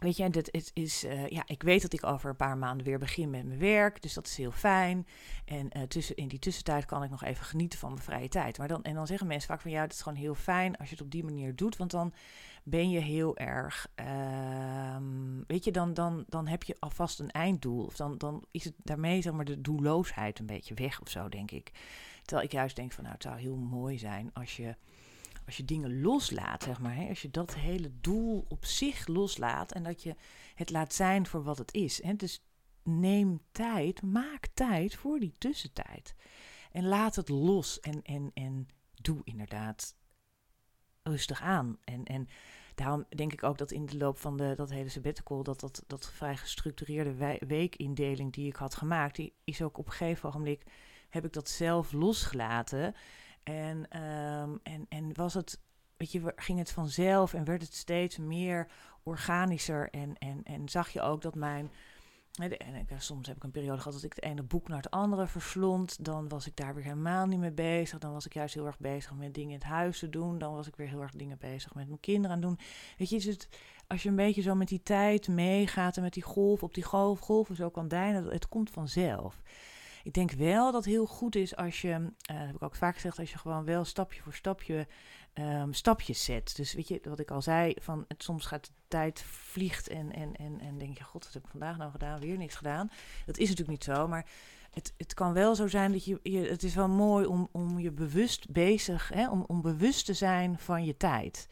Weet 0.00 0.16
je, 0.16 0.30
dit 0.30 0.70
is, 0.74 1.04
uh, 1.04 1.28
ja, 1.28 1.42
ik 1.46 1.62
weet 1.62 1.82
dat 1.82 1.92
ik 1.92 2.06
over 2.06 2.30
een 2.30 2.36
paar 2.36 2.58
maanden 2.58 2.86
weer 2.86 2.98
begin 2.98 3.30
met 3.30 3.46
mijn 3.46 3.58
werk. 3.58 4.02
Dus 4.02 4.14
dat 4.14 4.26
is 4.26 4.36
heel 4.36 4.50
fijn. 4.50 5.06
En 5.44 5.68
uh, 5.76 5.82
tussen, 5.82 6.16
in 6.16 6.28
die 6.28 6.38
tussentijd 6.38 6.84
kan 6.84 7.02
ik 7.02 7.10
nog 7.10 7.24
even 7.24 7.44
genieten 7.44 7.78
van 7.78 7.92
mijn 7.92 8.02
vrije 8.02 8.28
tijd. 8.28 8.58
Maar 8.58 8.68
dan, 8.68 8.82
en 8.82 8.94
dan 8.94 9.06
zeggen 9.06 9.26
mensen 9.26 9.48
vaak 9.48 9.60
van 9.60 9.70
ja, 9.70 9.80
het 9.80 9.92
is 9.92 10.02
gewoon 10.02 10.18
heel 10.18 10.34
fijn 10.34 10.76
als 10.76 10.88
je 10.88 10.94
het 10.94 11.04
op 11.04 11.10
die 11.10 11.24
manier 11.24 11.56
doet. 11.56 11.76
Want 11.76 11.90
dan 11.90 12.12
ben 12.62 12.90
je 12.90 12.98
heel 12.98 13.36
erg. 13.36 13.88
Uh, 14.00 14.96
weet 15.46 15.64
je, 15.64 15.70
dan, 15.70 15.94
dan, 15.94 16.24
dan 16.28 16.46
heb 16.46 16.62
je 16.62 16.76
alvast 16.78 17.20
een 17.20 17.30
einddoel. 17.30 17.84
Of 17.84 17.96
dan, 17.96 18.18
dan 18.18 18.44
is 18.50 18.64
het 18.64 18.74
daarmee 18.82 19.22
zeg 19.22 19.32
maar 19.32 19.44
de 19.44 19.60
doelloosheid 19.60 20.38
een 20.38 20.46
beetje 20.46 20.74
weg 20.74 21.00
of 21.00 21.08
zo, 21.08 21.28
denk 21.28 21.50
ik. 21.50 21.70
Terwijl 22.22 22.46
ik 22.46 22.52
juist 22.52 22.76
denk 22.76 22.92
van 22.92 23.02
nou, 23.02 23.14
het 23.14 23.24
zou 23.24 23.38
heel 23.38 23.56
mooi 23.56 23.98
zijn 23.98 24.30
als 24.32 24.56
je 24.56 24.74
als 25.50 25.58
je 25.58 25.64
dingen 25.64 26.00
loslaat, 26.00 26.62
zeg 26.62 26.80
maar, 26.80 26.94
hè, 26.94 27.08
als 27.08 27.22
je 27.22 27.30
dat 27.30 27.54
hele 27.54 27.90
doel 28.00 28.44
op 28.48 28.64
zich 28.64 29.06
loslaat 29.06 29.72
en 29.72 29.82
dat 29.82 30.02
je 30.02 30.14
het 30.54 30.70
laat 30.70 30.94
zijn 30.94 31.26
voor 31.26 31.42
wat 31.42 31.58
het 31.58 31.74
is. 31.74 32.02
Hè, 32.02 32.14
dus 32.14 32.44
neem 32.82 33.40
tijd, 33.52 34.02
maak 34.02 34.46
tijd 34.54 34.94
voor 34.94 35.18
die 35.18 35.34
tussentijd. 35.38 36.14
En 36.72 36.86
laat 36.86 37.16
het 37.16 37.28
los 37.28 37.80
en, 37.80 38.02
en, 38.02 38.30
en 38.34 38.68
doe 38.94 39.20
inderdaad 39.24 39.96
rustig 41.02 41.40
aan. 41.42 41.78
En, 41.84 42.04
en 42.04 42.28
daarom 42.74 43.04
denk 43.08 43.32
ik 43.32 43.42
ook 43.42 43.58
dat 43.58 43.70
in 43.70 43.86
de 43.86 43.96
loop 43.96 44.18
van 44.18 44.36
de, 44.36 44.54
dat 44.56 44.70
hele 44.70 44.88
sabbatical, 44.88 45.42
dat, 45.42 45.60
dat, 45.60 45.84
dat 45.86 46.12
vrij 46.12 46.36
gestructureerde 46.36 47.38
weekindeling 47.46 48.32
die 48.32 48.46
ik 48.46 48.56
had 48.56 48.74
gemaakt, 48.74 49.16
die 49.16 49.34
is 49.44 49.62
ook 49.62 49.78
op 49.78 49.86
een 49.86 49.92
gegeven 49.92 50.28
ogenblik, 50.28 50.62
heb 51.08 51.24
ik 51.24 51.32
dat 51.32 51.48
zelf 51.48 51.92
losgelaten. 51.92 52.94
En, 53.42 54.02
um, 54.02 54.60
en, 54.62 54.86
en 54.88 55.14
was 55.14 55.34
het, 55.34 55.60
weet 55.96 56.12
je, 56.12 56.32
ging 56.36 56.58
het 56.58 56.70
vanzelf 56.70 57.34
en 57.34 57.44
werd 57.44 57.62
het 57.62 57.74
steeds 57.74 58.18
meer 58.18 58.68
organischer. 59.02 59.90
En, 59.90 60.18
en, 60.18 60.42
en 60.42 60.68
zag 60.68 60.88
je 60.88 61.00
ook 61.00 61.22
dat 61.22 61.34
mijn. 61.34 61.70
En 62.30 62.74
ik, 62.74 62.88
soms 62.98 63.26
heb 63.26 63.36
ik 63.36 63.44
een 63.44 63.50
periode 63.50 63.78
gehad 63.78 63.92
dat 63.92 64.02
ik 64.02 64.14
het 64.14 64.24
ene 64.24 64.42
boek 64.42 64.68
naar 64.68 64.76
het 64.76 64.90
andere 64.90 65.26
verslond. 65.26 66.04
Dan 66.04 66.28
was 66.28 66.46
ik 66.46 66.56
daar 66.56 66.74
weer 66.74 66.84
helemaal 66.84 67.26
niet 67.26 67.38
mee 67.38 67.52
bezig. 67.52 67.98
Dan 67.98 68.12
was 68.12 68.26
ik 68.26 68.34
juist 68.34 68.54
heel 68.54 68.66
erg 68.66 68.78
bezig 68.78 69.14
met 69.14 69.34
dingen 69.34 69.50
in 69.50 69.58
het 69.58 69.64
huis 69.64 69.98
te 69.98 70.08
doen. 70.08 70.38
Dan 70.38 70.54
was 70.54 70.66
ik 70.66 70.76
weer 70.76 70.88
heel 70.88 71.02
erg 71.02 71.12
dingen 71.12 71.38
bezig 71.38 71.74
met 71.74 71.86
mijn 71.86 72.00
kinderen 72.00 72.36
aan 72.36 72.40
doen. 72.42 72.58
Weet 72.98 73.10
je, 73.10 73.16
is 73.16 73.24
het, 73.24 73.48
als 73.86 74.02
je 74.02 74.08
een 74.08 74.16
beetje 74.16 74.42
zo 74.42 74.54
met 74.54 74.68
die 74.68 74.82
tijd 74.82 75.28
meegaat 75.28 75.96
en 75.96 76.02
met 76.02 76.12
die 76.12 76.22
golf 76.22 76.62
op 76.62 76.74
die 76.74 76.84
golf, 76.84 77.18
golven 77.18 77.56
zo 77.56 77.70
kan 77.70 77.88
deinen, 77.88 78.24
het 78.24 78.48
komt 78.48 78.70
vanzelf. 78.70 79.42
Ik 80.02 80.12
denk 80.12 80.30
wel 80.30 80.64
dat 80.64 80.84
het 80.84 80.92
heel 80.92 81.06
goed 81.06 81.34
is 81.34 81.56
als 81.56 81.80
je, 81.80 81.88
uh, 81.88 82.06
heb 82.26 82.54
ik 82.54 82.62
ook 82.62 82.74
vaak 82.74 82.94
gezegd, 82.94 83.18
als 83.18 83.30
je 83.30 83.38
gewoon 83.38 83.64
wel 83.64 83.84
stapje 83.84 84.22
voor 84.22 84.34
stapje 84.34 84.86
um, 85.34 85.72
stapjes 85.72 86.24
zet. 86.24 86.56
Dus 86.56 86.72
weet 86.72 86.88
je, 86.88 87.00
wat 87.04 87.18
ik 87.18 87.30
al 87.30 87.42
zei, 87.42 87.74
van 87.80 88.04
het, 88.08 88.22
soms 88.22 88.46
gaat 88.46 88.64
de 88.64 88.72
tijd 88.88 89.22
vliegt 89.22 89.88
en, 89.88 90.12
en, 90.12 90.36
en, 90.36 90.60
en 90.60 90.78
denk 90.78 90.98
je, 90.98 91.04
god, 91.04 91.24
wat 91.24 91.34
heb 91.34 91.44
ik 91.44 91.50
vandaag 91.50 91.76
nou 91.76 91.90
gedaan? 91.90 92.20
Weer 92.20 92.36
niks 92.36 92.54
gedaan. 92.54 92.90
Dat 93.26 93.38
is 93.38 93.48
natuurlijk 93.48 93.78
niet 93.78 93.96
zo, 93.96 94.08
maar 94.08 94.26
het, 94.70 94.94
het 94.96 95.14
kan 95.14 95.32
wel 95.32 95.54
zo 95.54 95.66
zijn 95.66 95.92
dat 95.92 96.04
je, 96.04 96.20
je 96.22 96.38
het 96.38 96.62
is 96.62 96.74
wel 96.74 96.88
mooi 96.88 97.26
om, 97.26 97.48
om 97.52 97.78
je 97.78 97.90
bewust 97.90 98.50
bezig, 98.50 99.08
hè, 99.14 99.30
om, 99.30 99.44
om 99.46 99.62
bewust 99.62 100.06
te 100.06 100.14
zijn 100.14 100.58
van 100.58 100.84
je 100.84 100.96
tijd. 100.96 101.48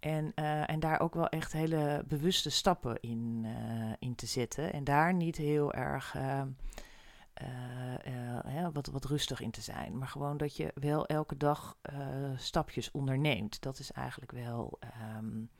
En, 0.00 0.32
uh, 0.34 0.70
en 0.70 0.80
daar 0.80 1.00
ook 1.00 1.14
wel 1.14 1.28
echt 1.28 1.52
hele 1.52 2.04
bewuste 2.08 2.50
stappen 2.50 3.00
in, 3.00 3.42
uh, 3.44 3.92
in 3.98 4.14
te 4.14 4.26
zetten. 4.26 4.72
En 4.72 4.84
daar 4.84 5.14
niet 5.14 5.36
heel 5.36 5.72
erg 5.72 6.14
uh, 6.16 6.42
uh, 7.42 8.68
wat, 8.72 8.86
wat 8.86 9.04
rustig 9.04 9.40
in 9.40 9.50
te 9.50 9.60
zijn. 9.60 9.98
Maar 9.98 10.08
gewoon 10.08 10.36
dat 10.36 10.56
je 10.56 10.72
wel 10.74 11.06
elke 11.06 11.36
dag 11.36 11.76
uh, 11.92 12.30
stapjes 12.36 12.90
onderneemt. 12.90 13.62
Dat 13.62 13.78
is 13.78 13.92
eigenlijk 13.92 14.32
wel 14.32 14.78
um, 15.16 15.50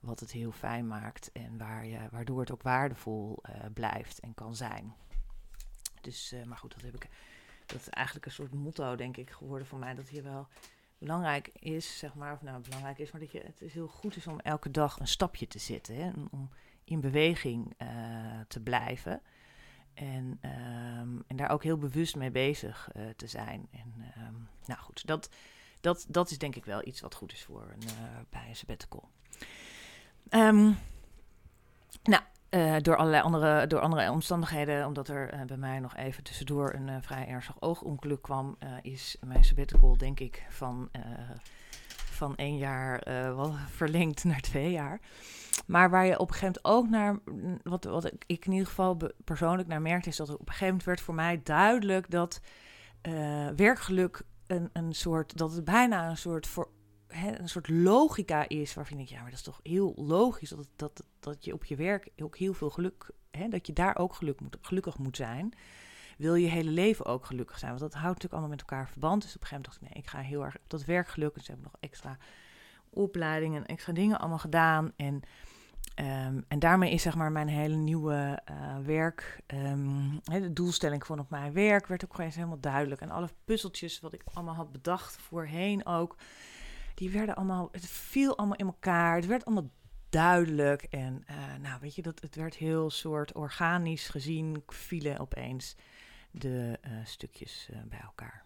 wat 0.00 0.20
het 0.20 0.30
heel 0.30 0.52
fijn 0.52 0.86
maakt 0.86 1.32
en 1.32 1.58
waar 1.58 1.86
je, 1.86 1.98
waardoor 2.10 2.40
het 2.40 2.52
ook 2.52 2.62
waardevol 2.62 3.42
blijft 3.74 4.20
en 4.20 4.34
kan 4.34 4.56
zijn. 4.56 4.94
Dus, 6.00 6.34
maar 6.46 6.58
goed, 6.58 6.72
dat 6.74 6.82
heb 6.82 6.94
ik. 6.94 7.08
Dat 7.66 7.80
is 7.80 7.88
eigenlijk 7.88 8.26
een 8.26 8.32
soort 8.32 8.54
motto, 8.54 8.96
denk 8.96 9.16
ik, 9.16 9.30
geworden 9.30 9.66
voor 9.66 9.78
mij. 9.78 9.94
Dat 9.94 10.08
hier 10.08 10.22
wel 10.22 10.46
belangrijk 10.98 11.48
is, 11.48 11.98
zeg 11.98 12.14
maar, 12.14 12.32
of 12.32 12.42
nou 12.42 12.62
belangrijk 12.62 12.98
is, 12.98 13.10
maar 13.10 13.20
dat 13.20 13.32
je, 13.32 13.40
het 13.40 13.62
is 13.62 13.74
heel 13.74 13.88
goed 13.88 14.16
is 14.16 14.26
om 14.26 14.40
elke 14.40 14.70
dag 14.70 15.00
een 15.00 15.08
stapje 15.08 15.46
te 15.46 15.58
zetten. 15.58 15.96
Hè, 15.96 16.10
om 16.30 16.50
in 16.84 17.00
beweging 17.00 17.74
te 18.48 18.60
blijven. 18.60 19.22
En, 19.94 20.40
um, 21.00 21.22
en 21.26 21.36
daar 21.36 21.50
ook 21.50 21.62
heel 21.62 21.78
bewust 21.78 22.16
mee 22.16 22.30
bezig 22.30 22.88
uh, 22.96 23.02
te 23.16 23.26
zijn. 23.26 23.68
En 23.70 23.92
um, 24.18 24.48
nou 24.64 24.80
goed, 24.80 25.06
dat, 25.06 25.28
dat, 25.80 26.06
dat 26.08 26.30
is 26.30 26.38
denk 26.38 26.56
ik 26.56 26.64
wel 26.64 26.86
iets 26.86 27.00
wat 27.00 27.14
goed 27.14 27.32
is 27.32 27.42
voor 27.42 27.62
een, 27.74 27.82
uh, 27.86 28.18
bij 28.30 28.48
een 28.48 28.56
sabbatical. 28.56 29.08
Um, 30.30 30.78
nou, 32.02 32.22
uh, 32.50 32.76
door 32.78 32.96
allerlei 32.96 33.22
andere, 33.22 33.66
door 33.66 33.80
andere 33.80 34.10
omstandigheden, 34.10 34.86
omdat 34.86 35.08
er 35.08 35.44
bij 35.46 35.56
mij 35.56 35.78
nog 35.78 35.96
even 35.96 36.22
tussendoor 36.22 36.74
een 36.74 37.02
vrij 37.02 37.26
ernstig 37.26 37.60
oogongeluk 37.60 38.22
kwam, 38.22 38.56
is 38.82 39.16
mijn 39.20 39.44
sabbatical 39.44 39.96
denk 39.96 40.20
ik 40.20 40.46
van, 40.48 40.90
van 41.94 42.36
één 42.36 42.56
jaar 42.56 43.00
wel 43.34 43.54
verlengd 43.78 44.24
naar 44.24 44.40
twee 44.40 44.70
jaar. 44.70 45.00
Maar 45.66 45.90
waar 45.90 46.06
je 46.06 46.18
op 46.18 46.28
een 46.28 46.34
gegeven 46.34 46.60
moment 46.62 46.84
ook 46.84 46.90
naar, 46.90 47.18
wat, 47.62 47.84
wat 47.84 48.12
ik 48.26 48.46
in 48.46 48.52
ieder 48.52 48.66
geval 48.66 48.96
persoonlijk 49.24 49.68
naar 49.68 49.82
merkte, 49.82 50.08
is 50.08 50.16
dat 50.16 50.30
op 50.30 50.38
een 50.38 50.46
gegeven 50.46 50.66
moment 50.66 50.84
werd 50.84 51.00
voor 51.00 51.14
mij 51.14 51.40
duidelijk 51.42 52.10
dat 52.10 52.40
uh, 53.02 53.48
werkgeluk 53.48 54.22
een, 54.46 54.70
een 54.72 54.92
soort, 54.92 55.36
dat 55.36 55.52
het 55.52 55.64
bijna 55.64 56.08
een 56.08 56.16
soort, 56.16 56.46
voor, 56.46 56.68
een 57.08 57.48
soort 57.48 57.68
logica 57.68 58.48
is, 58.48 58.74
waarvan 58.74 58.98
ik, 58.98 59.08
ja, 59.08 59.20
maar 59.20 59.30
dat 59.30 59.38
is 59.38 59.44
toch 59.44 59.60
heel 59.62 59.92
logisch 59.96 60.48
dat, 60.48 60.68
dat, 60.76 61.06
dat 61.20 61.44
je 61.44 61.52
op 61.52 61.64
je 61.64 61.76
werk 61.76 62.10
ook 62.16 62.36
heel 62.36 62.54
veel 62.54 62.70
geluk, 62.70 63.10
hè, 63.30 63.48
dat 63.48 63.66
je 63.66 63.72
daar 63.72 63.96
ook 63.96 64.14
geluk 64.14 64.40
moet, 64.40 64.56
gelukkig 64.60 64.98
moet 64.98 65.16
zijn. 65.16 65.54
Wil 66.18 66.34
je 66.34 66.48
hele 66.48 66.70
leven 66.70 67.06
ook 67.06 67.24
gelukkig 67.26 67.58
zijn? 67.58 67.70
Want 67.70 67.82
dat 67.82 67.92
houdt 67.92 68.06
natuurlijk 68.06 68.32
allemaal 68.32 68.50
met 68.50 68.60
elkaar 68.60 68.88
verband. 68.88 69.22
Dus 69.22 69.36
op 69.36 69.40
een 69.40 69.46
gegeven 69.46 69.70
moment 69.70 69.80
dacht 69.80 69.92
ik, 69.92 69.94
nee, 69.94 70.02
ik 70.02 70.10
ga 70.10 70.28
heel 70.28 70.44
erg 70.44 70.56
op 70.56 70.70
dat 70.70 70.84
werkgeluk. 70.84 71.34
Dus 71.34 71.46
hebben 71.46 71.64
nog 71.64 71.80
extra 71.80 72.16
opleidingen, 72.90 73.66
extra 73.66 73.92
dingen 73.92 74.18
allemaal 74.18 74.38
gedaan. 74.38 74.92
En, 74.96 75.22
um, 75.94 76.44
en 76.48 76.58
daarmee 76.58 76.92
is 76.92 77.02
zeg 77.02 77.14
maar 77.14 77.32
mijn 77.32 77.48
hele 77.48 77.76
nieuwe 77.76 78.42
uh, 78.50 78.78
werk, 78.78 79.40
um, 79.46 80.20
de 80.24 80.52
doelstelling 80.52 81.06
van 81.06 81.18
op 81.18 81.30
mijn 81.30 81.52
werk 81.52 81.86
werd 81.86 82.04
ook 82.04 82.18
eens 82.18 82.34
helemaal 82.34 82.60
duidelijk. 82.60 83.00
En 83.00 83.10
alle 83.10 83.28
puzzeltjes 83.44 84.00
wat 84.00 84.12
ik 84.12 84.22
allemaal 84.32 84.54
had 84.54 84.72
bedacht 84.72 85.16
voorheen 85.16 85.86
ook, 85.86 86.16
die 86.94 87.10
werden 87.10 87.34
allemaal, 87.34 87.68
het 87.72 87.86
viel 87.86 88.38
allemaal 88.38 88.56
in 88.56 88.66
elkaar. 88.66 89.16
Het 89.16 89.26
werd 89.26 89.44
allemaal 89.44 89.70
duidelijk. 90.08 90.82
En 90.82 91.24
uh, 91.30 91.36
nou, 91.60 91.80
weet 91.80 91.94
je, 91.94 92.02
dat, 92.02 92.20
het 92.20 92.34
werd 92.34 92.54
heel 92.54 92.90
soort 92.90 93.32
organisch 93.32 94.08
gezien, 94.08 94.62
vielen 94.66 95.18
opeens 95.18 95.76
de 96.30 96.78
uh, 96.86 96.92
stukjes 97.04 97.68
bij 97.88 98.00
elkaar. 98.00 98.44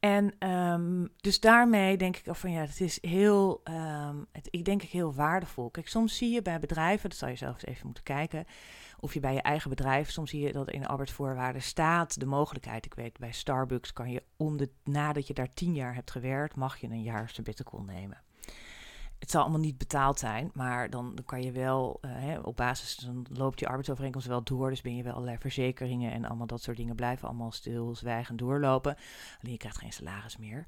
En 0.00 0.48
um, 0.48 1.08
dus 1.16 1.40
daarmee 1.40 1.96
denk 1.96 2.16
ik 2.16 2.34
van 2.34 2.50
ja, 2.50 2.60
het 2.60 2.80
is 2.80 2.98
heel, 3.00 3.60
um, 3.64 4.26
het, 4.32 4.48
ik 4.50 4.64
denk 4.64 4.82
ik 4.82 4.90
heel 4.90 5.14
waardevol. 5.14 5.70
Kijk, 5.70 5.88
soms 5.88 6.16
zie 6.16 6.30
je 6.30 6.42
bij 6.42 6.58
bedrijven, 6.58 7.08
dat 7.08 7.18
zal 7.18 7.28
je 7.28 7.36
zelf 7.36 7.54
eens 7.54 7.64
even 7.64 7.86
moeten 7.86 8.04
kijken, 8.04 8.44
of 9.00 9.14
je 9.14 9.20
bij 9.20 9.34
je 9.34 9.42
eigen 9.42 9.70
bedrijf, 9.70 10.10
soms 10.10 10.30
zie 10.30 10.40
je 10.40 10.52
dat 10.52 10.70
in 10.70 10.86
arbeidsvoorwaarden 10.86 11.62
staat 11.62 12.20
de 12.20 12.26
mogelijkheid. 12.26 12.84
Ik 12.84 12.94
weet, 12.94 13.18
bij 13.18 13.32
Starbucks 13.32 13.92
kan 13.92 14.10
je 14.10 14.22
om 14.36 14.56
de, 14.56 14.70
nadat 14.84 15.26
je 15.26 15.34
daar 15.34 15.54
tien 15.54 15.74
jaar 15.74 15.94
hebt 15.94 16.10
gewerkt, 16.10 16.56
mag 16.56 16.76
je 16.76 16.86
een 16.86 17.02
jaar 17.02 17.28
sabbatical 17.28 17.82
nemen 17.82 18.22
het 19.18 19.30
zal 19.30 19.42
allemaal 19.42 19.60
niet 19.60 19.78
betaald 19.78 20.18
zijn, 20.18 20.50
maar 20.54 20.90
dan, 20.90 21.18
kan 21.26 21.42
je 21.42 21.52
wel 21.52 21.98
uh, 22.00 22.10
hè, 22.14 22.38
op 22.38 22.56
basis, 22.56 22.96
dan 22.96 23.26
loopt 23.32 23.60
je 23.60 23.66
arbeidsovereenkomst 23.66 24.26
wel 24.26 24.42
door. 24.42 24.70
Dus 24.70 24.80
ben 24.80 24.96
je 24.96 25.02
wel 25.02 25.12
allerlei 25.12 25.38
verzekeringen 25.38 26.12
en 26.12 26.24
allemaal 26.24 26.46
dat 26.46 26.62
soort 26.62 26.76
dingen 26.76 26.96
blijven 26.96 27.28
allemaal 27.28 27.52
stilzwijgend 27.52 28.38
doorlopen. 28.38 28.96
Alleen 29.40 29.52
je 29.52 29.58
krijgt 29.58 29.78
geen 29.78 29.92
salaris 29.92 30.36
meer. 30.36 30.66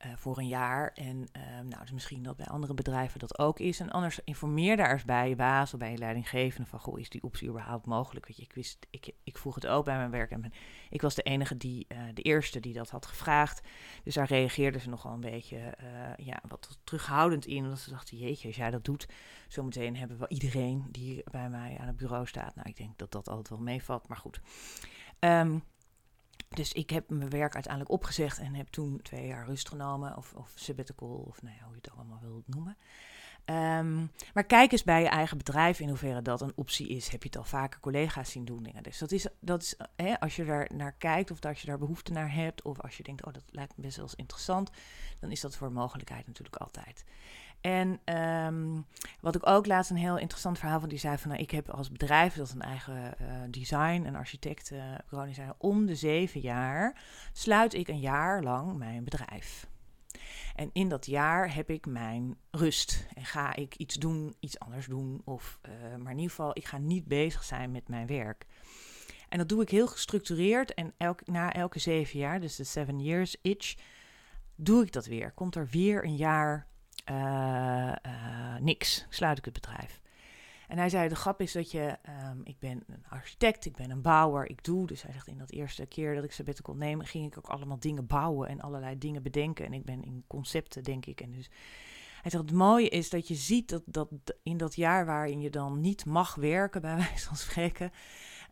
Eh, 0.00 0.10
voor 0.16 0.38
een 0.38 0.48
jaar. 0.48 0.92
En 0.94 1.28
ehm, 1.32 1.68
nou, 1.68 1.80
dus 1.80 1.90
misschien 1.90 2.22
dat 2.22 2.36
bij 2.36 2.46
andere 2.46 2.74
bedrijven 2.74 3.18
dat 3.18 3.38
ook 3.38 3.58
is. 3.58 3.80
En 3.80 3.90
anders 3.90 4.20
informeer 4.24 4.76
daar 4.76 4.92
eens 4.92 5.04
bij 5.04 5.28
je 5.28 5.36
baas 5.36 5.72
of 5.72 5.78
bij 5.78 5.90
je 5.90 5.98
leidinggevende 5.98 6.68
van, 6.68 6.80
goh, 6.80 6.98
is 6.98 7.08
die 7.08 7.22
optie 7.22 7.48
überhaupt 7.48 7.86
mogelijk? 7.86 8.26
Weet 8.26 8.36
je, 8.36 8.42
ik 8.42 8.52
wist, 8.52 8.86
ik, 8.90 9.12
ik 9.24 9.38
vroeg 9.38 9.54
het 9.54 9.66
ook 9.66 9.84
bij 9.84 9.96
mijn 9.96 10.10
werk 10.10 10.30
en 10.30 10.52
ik 10.90 11.02
was 11.02 11.14
de 11.14 11.22
enige 11.22 11.56
die, 11.56 11.86
uh, 11.88 11.98
de 12.14 12.22
eerste 12.22 12.60
die 12.60 12.72
dat 12.72 12.90
had 12.90 13.06
gevraagd. 13.06 13.60
Dus 14.04 14.14
daar 14.14 14.26
reageerden 14.26 14.80
ze 14.80 14.88
nogal 14.88 15.12
een 15.12 15.20
beetje, 15.20 15.56
uh, 15.56 16.26
ja, 16.26 16.40
wat 16.48 16.78
terughoudend 16.84 17.46
in. 17.46 17.64
Omdat 17.64 17.78
ze 17.78 17.90
dachten, 17.90 18.16
jeetje, 18.16 18.46
als 18.46 18.56
jij 18.56 18.70
dat 18.70 18.84
doet, 18.84 19.08
zometeen 19.48 19.96
hebben 19.96 20.18
we 20.18 20.28
iedereen 20.28 20.86
die 20.90 21.22
bij 21.30 21.48
mij 21.48 21.76
aan 21.80 21.86
het 21.86 21.96
bureau 21.96 22.26
staat. 22.26 22.54
Nou, 22.54 22.68
ik 22.68 22.76
denk 22.76 22.98
dat 22.98 23.12
dat 23.12 23.28
altijd 23.28 23.48
wel 23.48 23.58
meevalt, 23.58 24.08
maar 24.08 24.18
goed. 24.18 24.40
Um, 25.18 25.62
dus 26.54 26.72
ik 26.72 26.90
heb 26.90 27.10
mijn 27.10 27.30
werk 27.30 27.54
uiteindelijk 27.54 27.92
opgezegd 27.92 28.38
en 28.38 28.54
heb 28.54 28.68
toen 28.68 29.02
twee 29.02 29.26
jaar 29.26 29.46
rust 29.46 29.68
genomen, 29.68 30.16
of, 30.16 30.32
of 30.34 30.52
sabbatical, 30.54 31.24
of 31.28 31.42
nou 31.42 31.54
ja, 31.56 31.62
hoe 31.64 31.74
je 31.74 31.80
het 31.82 31.90
allemaal 31.96 32.20
wilt 32.22 32.48
noemen. 32.48 32.76
Ehm, 33.44 34.06
maar 34.34 34.44
kijk 34.44 34.72
eens 34.72 34.82
bij 34.82 35.02
je 35.02 35.08
eigen 35.08 35.38
bedrijf 35.38 35.80
in 35.80 35.88
hoeverre 35.88 36.22
dat 36.22 36.40
een 36.40 36.52
optie 36.54 36.88
is. 36.88 37.08
Heb 37.08 37.22
je 37.22 37.28
het 37.28 37.38
al 37.38 37.44
vaker 37.44 37.80
collega's 37.80 38.30
zien 38.30 38.44
doen 38.44 38.62
dingen? 38.62 38.82
Dus 38.82 38.98
dat 38.98 39.12
is, 39.12 39.26
dat 39.40 39.62
is 39.62 39.74
hè, 39.96 40.20
als 40.20 40.36
je 40.36 40.44
daar 40.44 40.70
naar 40.74 40.92
kijkt 40.92 41.30
of 41.30 41.44
als 41.44 41.60
je 41.60 41.66
daar 41.66 41.78
behoefte 41.78 42.12
naar 42.12 42.34
hebt, 42.34 42.62
of 42.62 42.80
als 42.80 42.96
je 42.96 43.02
denkt, 43.02 43.26
oh 43.26 43.32
dat 43.32 43.44
lijkt 43.50 43.76
me 43.76 43.82
best 43.82 43.96
wel 43.96 44.08
interessant, 44.16 44.70
dan 45.20 45.30
is 45.30 45.40
dat 45.40 45.56
voor 45.56 45.72
mogelijkheid 45.72 46.26
natuurlijk 46.26 46.56
altijd. 46.56 47.04
En 47.60 48.00
um, 48.16 48.86
wat 49.20 49.34
ik 49.34 49.46
ook 49.46 49.66
laatst 49.66 49.90
een 49.90 49.96
heel 49.96 50.18
interessant 50.18 50.58
verhaal 50.58 50.80
van 50.80 50.88
die 50.88 50.98
zei 50.98 51.18
van, 51.18 51.30
nou, 51.30 51.42
ik 51.42 51.50
heb 51.50 51.70
als 51.70 51.90
bedrijf 51.90 52.34
dat 52.34 52.50
een 52.50 52.62
eigen 52.62 53.14
uh, 53.20 53.26
design 53.50 54.02
en 54.04 54.14
architect 54.14 54.70
uh, 54.70 55.22
zei, 55.32 55.52
om 55.58 55.86
de 55.86 55.94
zeven 55.94 56.40
jaar 56.40 57.02
sluit 57.32 57.74
ik 57.74 57.88
een 57.88 58.00
jaar 58.00 58.42
lang 58.42 58.76
mijn 58.76 59.04
bedrijf. 59.04 59.68
En 60.54 60.70
in 60.72 60.88
dat 60.88 61.06
jaar 61.06 61.54
heb 61.54 61.70
ik 61.70 61.86
mijn 61.86 62.36
rust 62.50 63.06
en 63.14 63.24
ga 63.24 63.54
ik 63.54 63.74
iets 63.74 63.94
doen, 63.94 64.34
iets 64.40 64.58
anders 64.58 64.86
doen, 64.86 65.22
of 65.24 65.58
uh, 65.68 65.72
maar 65.96 66.12
in 66.12 66.18
ieder 66.18 66.30
geval, 66.30 66.56
ik 66.56 66.66
ga 66.66 66.78
niet 66.78 67.04
bezig 67.04 67.44
zijn 67.44 67.70
met 67.70 67.88
mijn 67.88 68.06
werk. 68.06 68.46
En 69.28 69.38
dat 69.38 69.48
doe 69.48 69.62
ik 69.62 69.68
heel 69.68 69.86
gestructureerd 69.86 70.74
en 70.74 70.94
elk, 70.96 71.26
na 71.26 71.52
elke 71.52 71.78
zeven 71.78 72.18
jaar, 72.18 72.40
dus 72.40 72.56
de 72.56 72.64
seven 72.64 73.00
years 73.00 73.36
itch, 73.42 73.74
doe 74.54 74.82
ik 74.82 74.92
dat 74.92 75.06
weer. 75.06 75.32
Komt 75.32 75.56
er 75.56 75.68
weer 75.70 76.04
een 76.04 76.16
jaar 76.16 76.66
niks, 78.60 79.06
sluit 79.08 79.38
ik 79.38 79.44
het 79.44 79.54
bedrijf. 79.54 80.00
En 80.70 80.78
hij 80.78 80.88
zei, 80.88 81.08
de 81.08 81.14
grap 81.16 81.40
is 81.40 81.52
dat 81.52 81.70
je, 81.70 81.96
um, 82.30 82.40
ik 82.44 82.58
ben 82.58 82.82
een 82.86 83.04
architect, 83.08 83.64
ik 83.64 83.76
ben 83.76 83.90
een 83.90 84.02
bouwer, 84.02 84.50
ik 84.50 84.64
doe. 84.64 84.86
Dus 84.86 85.02
hij 85.02 85.12
zegt, 85.12 85.26
in 85.26 85.38
dat 85.38 85.50
eerste 85.50 85.86
keer 85.86 86.14
dat 86.14 86.24
ik 86.24 86.32
sabbatical 86.32 86.74
neem, 86.74 87.00
ging 87.00 87.26
ik 87.26 87.38
ook 87.38 87.48
allemaal 87.48 87.80
dingen 87.80 88.06
bouwen 88.06 88.48
en 88.48 88.60
allerlei 88.60 88.98
dingen 88.98 89.22
bedenken. 89.22 89.66
En 89.66 89.72
ik 89.72 89.84
ben 89.84 90.04
in 90.04 90.24
concepten, 90.26 90.82
denk 90.82 91.06
ik. 91.06 91.20
En 91.20 91.30
dus 91.30 91.50
hij 92.22 92.30
zegt, 92.30 92.44
het 92.44 92.52
mooie 92.52 92.88
is 92.88 93.10
dat 93.10 93.28
je 93.28 93.34
ziet 93.34 93.68
dat, 93.68 93.82
dat 93.86 94.08
in 94.42 94.56
dat 94.56 94.76
jaar 94.76 95.06
waarin 95.06 95.40
je 95.40 95.50
dan 95.50 95.80
niet 95.80 96.04
mag 96.04 96.34
werken, 96.34 96.80
bij 96.80 96.96
wijze 97.06 97.26
van 97.26 97.36
spreken, 97.36 97.92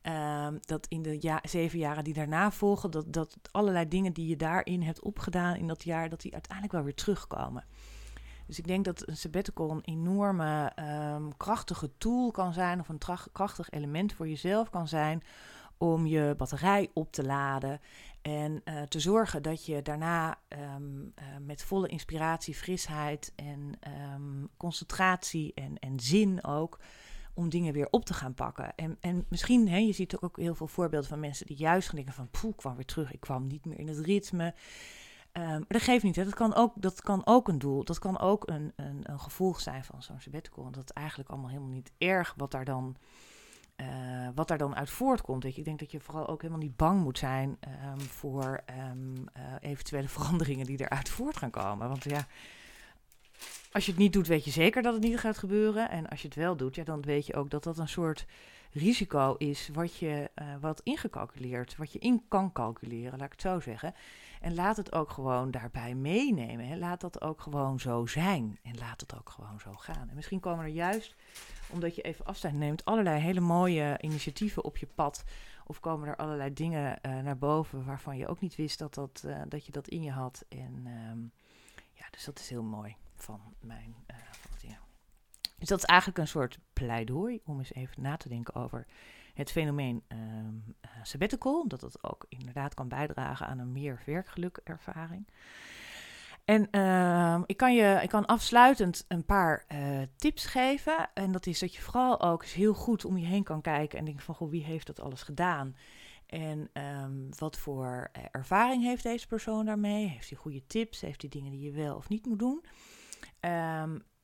um, 0.02 0.58
dat 0.60 0.86
in 0.86 1.02
de 1.02 1.40
zeven 1.42 1.78
jaren 1.78 2.04
die 2.04 2.14
daarna 2.14 2.50
volgen, 2.50 2.90
dat, 2.90 3.12
dat 3.12 3.36
allerlei 3.50 3.88
dingen 3.88 4.12
die 4.12 4.28
je 4.28 4.36
daarin 4.36 4.82
hebt 4.82 5.02
opgedaan 5.02 5.56
in 5.56 5.66
dat 5.66 5.84
jaar, 5.84 6.08
dat 6.08 6.20
die 6.20 6.32
uiteindelijk 6.32 6.72
wel 6.72 6.84
weer 6.84 6.94
terugkomen. 6.94 7.64
Dus 8.48 8.58
ik 8.58 8.66
denk 8.66 8.84
dat 8.84 9.08
een 9.08 9.16
sabbatical 9.16 9.70
een 9.70 9.84
enorme 9.84 10.72
um, 11.14 11.36
krachtige 11.36 11.90
tool 11.98 12.30
kan 12.30 12.52
zijn, 12.52 12.80
of 12.80 12.88
een 12.88 13.00
krachtig 13.32 13.70
element 13.70 14.12
voor 14.12 14.28
jezelf 14.28 14.70
kan 14.70 14.88
zijn 14.88 15.22
om 15.76 16.06
je 16.06 16.34
batterij 16.36 16.90
op 16.92 17.12
te 17.12 17.24
laden 17.24 17.80
en 18.22 18.62
uh, 18.64 18.82
te 18.82 19.00
zorgen 19.00 19.42
dat 19.42 19.66
je 19.66 19.82
daarna 19.82 20.38
um, 20.48 21.12
uh, 21.18 21.24
met 21.46 21.62
volle 21.62 21.88
inspiratie, 21.88 22.54
frisheid 22.54 23.32
en 23.36 23.78
um, 24.14 24.48
concentratie 24.56 25.52
en, 25.54 25.78
en 25.78 26.00
zin 26.00 26.44
ook 26.44 26.78
om 27.34 27.48
dingen 27.48 27.72
weer 27.72 27.88
op 27.90 28.04
te 28.04 28.14
gaan 28.14 28.34
pakken. 28.34 28.74
En, 28.74 28.96
en 29.00 29.24
misschien, 29.28 29.68
hè, 29.68 29.76
je 29.76 29.92
ziet 29.92 30.20
ook 30.20 30.36
heel 30.36 30.54
veel 30.54 30.66
voorbeelden 30.66 31.08
van 31.08 31.20
mensen 31.20 31.46
die 31.46 31.56
juist 31.56 31.86
gaan 31.86 31.96
denken 31.96 32.14
van, 32.14 32.28
poeh, 32.30 32.52
ik 32.52 32.56
kwam 32.56 32.74
weer 32.76 32.84
terug, 32.84 33.12
ik 33.12 33.20
kwam 33.20 33.46
niet 33.46 33.64
meer 33.64 33.78
in 33.78 33.88
het 33.88 33.98
ritme. 33.98 34.54
Um, 35.38 35.64
dat 35.68 35.82
geeft 35.82 36.04
niet. 36.04 36.16
Hè. 36.16 36.24
Dat, 36.24 36.34
kan 36.34 36.54
ook, 36.54 36.72
dat 36.76 37.00
kan 37.00 37.22
ook 37.24 37.48
een 37.48 37.58
doel. 37.58 37.84
Dat 37.84 37.98
kan 37.98 38.18
ook 38.18 38.48
een, 38.48 38.72
een, 38.76 39.00
een 39.02 39.20
gevolg 39.20 39.60
zijn 39.60 39.84
van 39.84 40.02
zo'n 40.02 40.20
sabbatical. 40.20 40.62
Want 40.62 40.74
dat 40.74 40.84
is 40.84 40.92
eigenlijk 40.92 41.30
allemaal 41.30 41.50
helemaal 41.50 41.70
niet 41.70 41.92
erg 41.98 42.34
wat 42.36 42.50
daar 42.50 42.64
dan, 42.64 42.96
uh, 43.76 43.86
wat 44.34 44.48
daar 44.48 44.58
dan 44.58 44.76
uit 44.76 44.90
voortkomt. 44.90 45.42
Weet 45.42 45.52
je. 45.52 45.58
Ik 45.58 45.64
denk 45.64 45.78
dat 45.78 45.90
je 45.90 46.00
vooral 46.00 46.28
ook 46.28 46.42
helemaal 46.42 46.62
niet 46.62 46.76
bang 46.76 47.02
moet 47.02 47.18
zijn 47.18 47.58
um, 47.92 48.00
voor 48.00 48.60
um, 48.90 49.14
uh, 49.14 49.42
eventuele 49.60 50.08
veranderingen 50.18 50.66
die 50.66 50.80
eruit 50.80 51.08
voort 51.08 51.36
gaan 51.36 51.50
komen. 51.50 51.88
Want 51.88 52.04
ja, 52.04 52.26
als 53.72 53.84
je 53.84 53.90
het 53.90 54.00
niet 54.00 54.12
doet, 54.12 54.26
weet 54.26 54.44
je 54.44 54.50
zeker 54.50 54.82
dat 54.82 54.94
het 54.94 55.02
niet 55.02 55.18
gaat 55.18 55.38
gebeuren. 55.38 55.90
En 55.90 56.08
als 56.08 56.22
je 56.22 56.28
het 56.28 56.36
wel 56.36 56.56
doet, 56.56 56.74
ja, 56.74 56.84
dan 56.84 57.02
weet 57.02 57.26
je 57.26 57.34
ook 57.34 57.50
dat 57.50 57.64
dat 57.64 57.78
een 57.78 57.88
soort 57.88 58.26
risico 58.72 59.34
is 59.34 59.68
wat 59.72 59.96
je 59.96 60.30
uh, 60.34 60.46
wat 60.60 60.80
ingecalculeerd, 60.82 61.76
wat 61.76 61.92
je 61.92 61.98
in 61.98 62.22
kan 62.28 62.52
calculeren, 62.52 63.18
laat 63.18 63.26
ik 63.26 63.32
het 63.32 63.40
zo 63.40 63.60
zeggen. 63.60 63.94
En 64.40 64.54
laat 64.54 64.76
het 64.76 64.92
ook 64.92 65.10
gewoon 65.10 65.50
daarbij 65.50 65.94
meenemen. 65.94 66.66
Hè. 66.66 66.76
Laat 66.76 67.00
dat 67.00 67.20
ook 67.20 67.40
gewoon 67.40 67.80
zo 67.80 68.06
zijn. 68.06 68.58
En 68.62 68.78
laat 68.78 69.00
het 69.00 69.16
ook 69.18 69.30
gewoon 69.30 69.60
zo 69.60 69.72
gaan. 69.72 70.08
En 70.08 70.14
misschien 70.14 70.40
komen 70.40 70.64
er 70.64 70.70
juist, 70.70 71.16
omdat 71.68 71.94
je 71.94 72.02
even 72.02 72.24
afstand 72.24 72.54
neemt, 72.54 72.84
allerlei 72.84 73.20
hele 73.20 73.40
mooie 73.40 73.98
initiatieven 74.00 74.64
op 74.64 74.76
je 74.76 74.86
pad. 74.86 75.24
Of 75.66 75.80
komen 75.80 76.08
er 76.08 76.16
allerlei 76.16 76.52
dingen 76.52 76.98
uh, 77.02 77.18
naar 77.20 77.38
boven 77.38 77.84
waarvan 77.84 78.16
je 78.16 78.26
ook 78.26 78.40
niet 78.40 78.56
wist 78.56 78.78
dat, 78.78 78.94
dat, 78.94 79.22
uh, 79.26 79.42
dat 79.48 79.66
je 79.66 79.72
dat 79.72 79.88
in 79.88 80.02
je 80.02 80.10
had. 80.10 80.44
En 80.48 80.86
um, 80.86 81.32
ja, 81.92 82.06
dus 82.10 82.24
dat 82.24 82.38
is 82.38 82.48
heel 82.48 82.62
mooi 82.62 82.96
van 83.16 83.40
mijn 83.60 83.94
uh, 84.10 84.16
van 84.32 84.50
het, 84.50 84.62
ja. 84.62 84.78
Dus 85.58 85.68
dat 85.68 85.78
is 85.78 85.84
eigenlijk 85.84 86.18
een 86.18 86.28
soort 86.28 86.58
pleidooi 86.72 87.40
om 87.44 87.58
eens 87.58 87.72
even 87.72 88.02
na 88.02 88.16
te 88.16 88.28
denken 88.28 88.54
over 88.54 88.86
het 89.38 89.50
fenomeen 89.50 90.02
um, 90.08 90.64
uh, 90.84 90.90
sabbatical, 91.02 91.68
dat 91.68 91.80
dat 91.80 92.04
ook 92.04 92.26
inderdaad 92.28 92.74
kan 92.74 92.88
bijdragen 92.88 93.46
aan 93.46 93.58
een 93.58 93.72
meer 93.72 94.02
werkgelukervaring. 94.06 95.26
En 96.44 96.68
uh, 96.70 97.40
ik, 97.46 97.56
kan 97.56 97.74
je, 97.74 97.98
ik 98.02 98.08
kan 98.08 98.26
afsluitend 98.26 99.04
een 99.08 99.24
paar 99.24 99.64
uh, 99.72 100.02
tips 100.16 100.46
geven. 100.46 101.10
En 101.14 101.32
dat 101.32 101.46
is 101.46 101.58
dat 101.58 101.74
je 101.74 101.82
vooral 101.82 102.20
ook 102.20 102.42
eens 102.42 102.52
heel 102.52 102.74
goed 102.74 103.04
om 103.04 103.16
je 103.16 103.26
heen 103.26 103.42
kan 103.42 103.60
kijken 103.60 103.98
en 103.98 104.04
denken 104.04 104.24
van, 104.24 104.34
goh, 104.34 104.50
wie 104.50 104.64
heeft 104.64 104.86
dat 104.86 105.00
alles 105.00 105.22
gedaan? 105.22 105.76
En 106.26 106.70
um, 106.72 107.28
wat 107.38 107.58
voor 107.58 108.10
uh, 108.16 108.22
ervaring 108.30 108.82
heeft 108.82 109.02
deze 109.02 109.26
persoon 109.26 109.64
daarmee? 109.64 110.06
Heeft 110.06 110.28
hij 110.28 110.38
goede 110.38 110.66
tips? 110.66 111.00
Heeft 111.00 111.20
hij 111.20 111.30
dingen 111.30 111.50
die 111.50 111.60
je 111.60 111.72
wel 111.72 111.96
of 111.96 112.08
niet 112.08 112.26
moet 112.26 112.38
doen? 112.38 112.64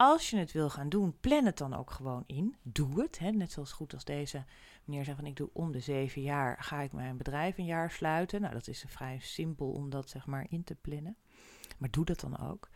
Als 0.04 0.30
je 0.30 0.36
het 0.36 0.52
wil 0.52 0.70
gaan 0.70 0.88
doen, 0.88 1.16
plan 1.20 1.44
het 1.44 1.58
dan 1.58 1.74
ook 1.74 1.90
gewoon 1.90 2.24
in. 2.26 2.56
Doe 2.62 3.00
het. 3.02 3.18
Hè? 3.18 3.30
Net 3.30 3.52
zoals 3.52 3.72
goed 3.72 3.94
als 3.94 4.04
deze 4.04 4.44
meneer 4.84 5.04
zei 5.04 5.16
van 5.16 5.26
ik 5.26 5.36
doe 5.36 5.50
om 5.52 5.72
de 5.72 5.80
zeven 5.80 6.22
jaar 6.22 6.56
ga 6.60 6.80
ik 6.80 6.92
mijn 6.92 7.16
bedrijf 7.16 7.58
een 7.58 7.64
jaar 7.64 7.90
sluiten. 7.90 8.40
Nou, 8.40 8.52
dat 8.52 8.68
is 8.68 8.84
vrij 8.86 9.18
simpel 9.20 9.70
om 9.72 9.90
dat 9.90 10.10
zeg 10.10 10.26
maar 10.26 10.46
in 10.48 10.64
te 10.64 10.74
plannen. 10.74 11.16
Maar 11.78 11.90
doe 11.90 12.04
dat 12.04 12.20
dan 12.20 12.38
ook. 12.50 12.68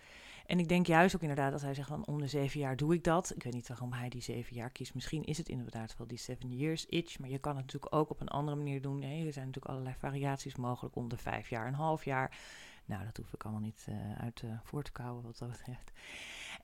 En 0.46 0.58
ik 0.58 0.68
denk 0.68 0.86
juist 0.86 1.14
ook 1.14 1.20
inderdaad 1.20 1.52
dat 1.52 1.60
hij 1.60 1.74
zegt 1.74 1.88
van 1.88 2.06
om 2.06 2.20
de 2.20 2.26
zeven 2.26 2.60
jaar 2.60 2.76
doe 2.76 2.94
ik 2.94 3.04
dat. 3.04 3.32
Ik 3.34 3.42
weet 3.42 3.52
niet 3.52 3.68
waarom 3.68 3.92
hij 3.92 4.08
die 4.08 4.22
zeven 4.22 4.54
jaar 4.54 4.70
kiest. 4.70 4.94
Misschien 4.94 5.24
is 5.24 5.38
het 5.38 5.48
inderdaad 5.48 5.96
wel 5.96 6.06
die 6.06 6.18
seven 6.18 6.56
years 6.56 6.86
itch. 6.86 7.18
Maar 7.18 7.28
je 7.28 7.38
kan 7.38 7.56
het 7.56 7.64
natuurlijk 7.64 7.94
ook 7.94 8.10
op 8.10 8.20
een 8.20 8.28
andere 8.28 8.56
manier 8.56 8.82
doen. 8.82 8.98
Nee, 8.98 9.26
er 9.26 9.32
zijn 9.32 9.46
natuurlijk 9.46 9.74
allerlei 9.74 9.96
variaties 9.98 10.56
mogelijk 10.56 10.96
om 10.96 11.08
de 11.08 11.16
vijf 11.16 11.48
jaar, 11.48 11.66
een 11.66 11.74
half 11.74 12.04
jaar. 12.04 12.38
Nou, 12.84 13.04
dat 13.04 13.16
hoef 13.16 13.32
ik 13.32 13.42
allemaal 13.42 13.62
niet 13.62 13.86
uh, 13.88 14.18
uit 14.18 14.42
uh, 14.42 14.50
voor 14.62 14.82
te 14.82 14.92
kouwen 14.92 15.22
wat 15.22 15.38
dat 15.38 15.50
betreft. 15.50 15.92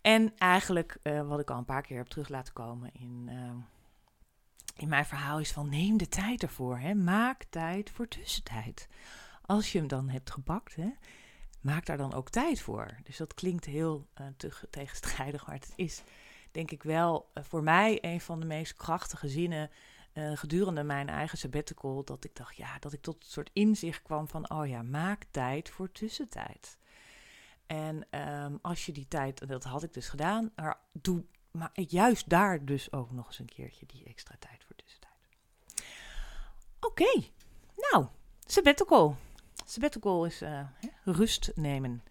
En 0.05 0.33
eigenlijk, 0.39 0.97
uh, 1.03 1.29
wat 1.29 1.41
ik 1.41 1.51
al 1.51 1.59
een 1.59 1.65
paar 1.65 1.83
keer 1.83 1.97
heb 1.97 2.07
terug 2.07 2.29
laten 2.29 2.53
komen 2.53 2.91
in, 2.93 3.29
uh, 3.31 3.51
in 4.77 4.89
mijn 4.89 5.05
verhaal, 5.07 5.39
is 5.39 5.53
van 5.53 5.69
neem 5.69 5.97
de 5.97 6.09
tijd 6.09 6.43
ervoor. 6.43 6.79
Hè. 6.79 6.95
Maak 6.95 7.45
tijd 7.45 7.91
voor 7.91 8.09
tussentijd. 8.09 8.89
Als 9.43 9.73
je 9.73 9.79
hem 9.79 9.89
dan 9.89 10.09
hebt 10.09 10.31
gebakt, 10.31 10.75
hè, 10.75 10.89
maak 11.61 11.87
daar 11.87 11.97
dan 11.97 12.15
ook 12.15 12.31
tijd 12.31 12.61
voor. 12.61 12.97
Dus 13.03 13.17
dat 13.17 13.35
klinkt 13.35 13.65
heel 13.65 14.07
uh, 14.21 14.27
te, 14.37 14.53
tegenstrijdig, 14.71 15.47
maar 15.47 15.55
het 15.55 15.73
is 15.77 16.03
denk 16.51 16.71
ik 16.71 16.83
wel 16.83 17.31
voor 17.35 17.63
mij 17.63 17.99
een 18.01 18.21
van 18.21 18.41
de 18.41 18.47
meest 18.47 18.75
krachtige 18.75 19.29
zinnen 19.29 19.71
gedurende 20.15 20.83
mijn 20.83 21.09
eigen 21.09 21.39
sabbatical. 21.39 22.05
Dat 22.05 22.25
ik 22.25 22.37
dacht, 22.37 22.57
ja, 22.57 22.79
dat 22.79 22.93
ik 22.93 23.03
tot 23.03 23.15
een 23.15 23.31
soort 23.31 23.51
inzicht 23.53 24.03
kwam 24.03 24.29
van, 24.29 24.51
oh 24.51 24.67
ja, 24.67 24.83
maak 24.83 25.25
tijd 25.31 25.71
voor 25.71 25.93
tussentijd. 25.93 26.79
En 27.67 28.07
um, 28.45 28.59
als 28.63 28.87
je 28.87 28.93
die 28.93 29.09
tijd, 29.09 29.49
dat 29.49 29.65
had 29.65 29.83
ik 29.83 29.93
dus 29.93 30.09
gedaan, 30.09 30.51
maar 30.57 30.81
doe 30.93 31.25
maar 31.51 31.71
juist 31.75 32.29
daar 32.29 32.65
dus 32.65 32.93
ook 32.93 33.13
nog 33.13 33.27
eens 33.27 33.39
een 33.39 33.49
keertje 33.49 33.87
die 33.87 34.05
extra 34.05 34.37
tijd 34.39 34.65
voor 34.65 34.77
tussentijd. 34.77 35.15
Oké, 36.81 37.23
nou, 37.77 38.07
sabbatical. 38.47 39.17
Sabbatical 39.65 40.25
is 40.25 40.43
uh, 40.43 40.69
rust 41.05 41.53
nemen. 41.55 42.03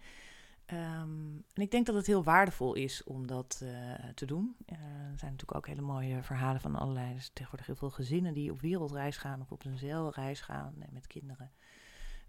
Um, 0.66 1.44
en 1.52 1.62
ik 1.62 1.70
denk 1.70 1.86
dat 1.86 1.94
het 1.94 2.06
heel 2.06 2.24
waardevol 2.24 2.74
is 2.74 3.04
om 3.04 3.26
dat 3.26 3.60
uh, 3.62 3.94
te 4.14 4.26
doen. 4.26 4.56
Uh, 4.66 4.78
er 4.78 5.18
zijn 5.18 5.30
natuurlijk 5.30 5.54
ook 5.54 5.66
hele 5.66 5.80
mooie 5.80 6.22
verhalen 6.22 6.60
van 6.60 6.76
allerlei. 6.76 7.18
Tegenwoordig 7.32 7.66
heel 7.66 7.76
veel 7.76 7.90
gezinnen 7.90 8.34
die 8.34 8.50
op 8.50 8.60
wereldreis 8.60 9.16
gaan 9.16 9.40
of 9.40 9.52
op 9.52 9.64
een 9.64 9.78
zeilreis 9.78 10.40
gaan 10.40 10.74
met 10.90 11.06
kinderen. 11.06 11.52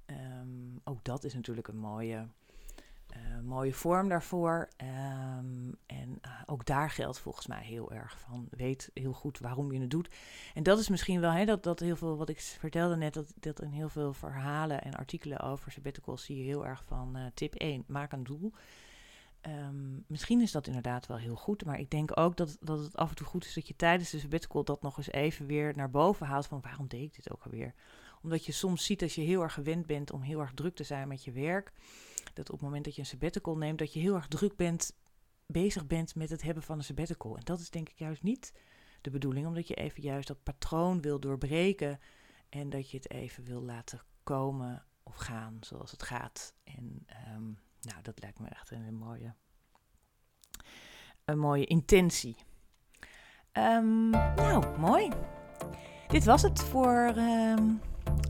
Um, 0.05 0.81
ook 0.83 1.03
dat 1.03 1.23
is 1.23 1.33
natuurlijk 1.33 1.67
een 1.67 1.77
mooie 1.77 2.27
uh, 3.11 3.39
mooie 3.39 3.73
vorm 3.73 4.09
daarvoor. 4.09 4.69
Ehm, 4.77 5.71
en 5.85 6.19
uh, 6.21 6.31
ook 6.45 6.65
daar 6.65 6.89
geldt 6.89 7.19
volgens 7.19 7.47
mij 7.47 7.63
heel 7.63 7.91
erg 7.91 8.19
van, 8.19 8.47
weet 8.49 8.89
heel 8.93 9.13
goed 9.13 9.39
waarom 9.39 9.71
je 9.71 9.79
het 9.79 9.89
doet. 9.89 10.15
En 10.53 10.63
dat 10.63 10.79
is 10.79 10.89
misschien 10.89 11.19
wel, 11.19 11.31
hè, 11.31 11.45
dat, 11.45 11.63
dat 11.63 11.79
heel 11.79 11.95
veel, 11.95 12.17
wat 12.17 12.29
ik 12.29 12.39
vertelde 12.39 12.95
net, 12.95 13.13
dat, 13.13 13.33
dat 13.39 13.61
in 13.61 13.71
heel 13.71 13.89
veel 13.89 14.13
verhalen 14.13 14.81
en 14.81 14.95
artikelen 14.95 15.39
over 15.39 15.71
sabbaticals 15.71 16.23
zie 16.23 16.37
je 16.37 16.43
heel 16.43 16.65
erg 16.65 16.83
van 16.83 17.17
uh, 17.17 17.25
tip 17.33 17.53
1, 17.53 17.83
maak 17.87 18.11
een 18.11 18.23
doel. 18.23 18.53
Um, 19.47 20.03
misschien 20.07 20.41
is 20.41 20.51
dat 20.51 20.67
inderdaad 20.67 21.07
wel 21.07 21.17
heel 21.17 21.35
goed, 21.35 21.65
maar 21.65 21.79
ik 21.79 21.89
denk 21.89 22.19
ook 22.19 22.37
dat, 22.37 22.57
dat 22.59 22.79
het 22.79 22.97
af 22.97 23.09
en 23.09 23.15
toe 23.15 23.27
goed 23.27 23.45
is 23.45 23.53
dat 23.53 23.67
je 23.67 23.75
tijdens 23.75 24.09
de 24.09 24.19
sabbatical 24.19 24.63
dat 24.63 24.81
nog 24.81 24.97
eens 24.97 25.11
even 25.11 25.45
weer 25.45 25.73
naar 25.75 25.89
boven 25.89 26.27
haalt 26.27 26.47
van 26.47 26.61
waarom 26.61 26.87
deed 26.87 27.03
ik 27.03 27.15
dit 27.15 27.31
ook 27.31 27.43
alweer? 27.43 27.73
Omdat 28.25 28.45
je 28.45 28.51
soms 28.51 28.85
ziet 28.85 29.01
als 29.01 29.15
je 29.15 29.21
heel 29.21 29.41
erg 29.41 29.53
gewend 29.53 29.85
bent 29.85 30.11
om 30.11 30.21
heel 30.21 30.39
erg 30.39 30.53
druk 30.53 30.75
te 30.75 30.83
zijn 30.83 31.07
met 31.07 31.23
je 31.23 31.31
werk, 31.31 31.71
dat 32.33 32.49
op 32.49 32.55
het 32.55 32.61
moment 32.61 32.85
dat 32.85 32.95
je 32.95 33.01
een 33.01 33.07
sabbatical 33.07 33.57
neemt, 33.57 33.79
dat 33.79 33.93
je 33.93 33.99
heel 33.99 34.15
erg 34.15 34.27
druk 34.27 34.55
bent, 34.55 34.95
bezig 35.45 35.88
bent 35.88 36.15
met 36.15 36.29
het 36.29 36.41
hebben 36.41 36.63
van 36.63 36.77
een 36.77 36.83
sabbatical. 36.83 37.38
En 37.38 37.43
dat 37.43 37.59
is 37.59 37.69
denk 37.69 37.89
ik 37.89 37.97
juist 37.97 38.23
niet 38.23 38.53
de 39.01 39.09
bedoeling, 39.09 39.47
omdat 39.47 39.67
je 39.67 39.73
even 39.73 40.01
juist 40.01 40.27
dat 40.27 40.43
patroon 40.43 41.01
wil 41.01 41.19
doorbreken 41.19 41.99
en 42.49 42.69
dat 42.69 42.91
je 42.91 42.97
het 42.97 43.09
even 43.09 43.43
wil 43.43 43.61
laten 43.61 44.01
komen 44.23 44.85
of 45.03 45.15
gaan 45.15 45.57
zoals 45.61 45.91
het 45.91 46.03
gaat. 46.03 46.53
En 46.63 47.05
um, 47.35 47.59
nou, 47.81 48.01
dat 48.01 48.21
lijkt 48.21 48.39
me 48.39 48.47
echt 48.47 48.71
een 48.71 48.95
mooie, 48.95 49.35
een 51.25 51.39
mooie 51.39 51.65
intentie. 51.65 52.35
Um, 53.53 54.09
nou, 54.09 54.79
mooi. 54.79 55.09
Dit 56.07 56.23
was 56.23 56.41
het 56.41 56.59
voor, 56.59 57.13
um, 57.17 57.81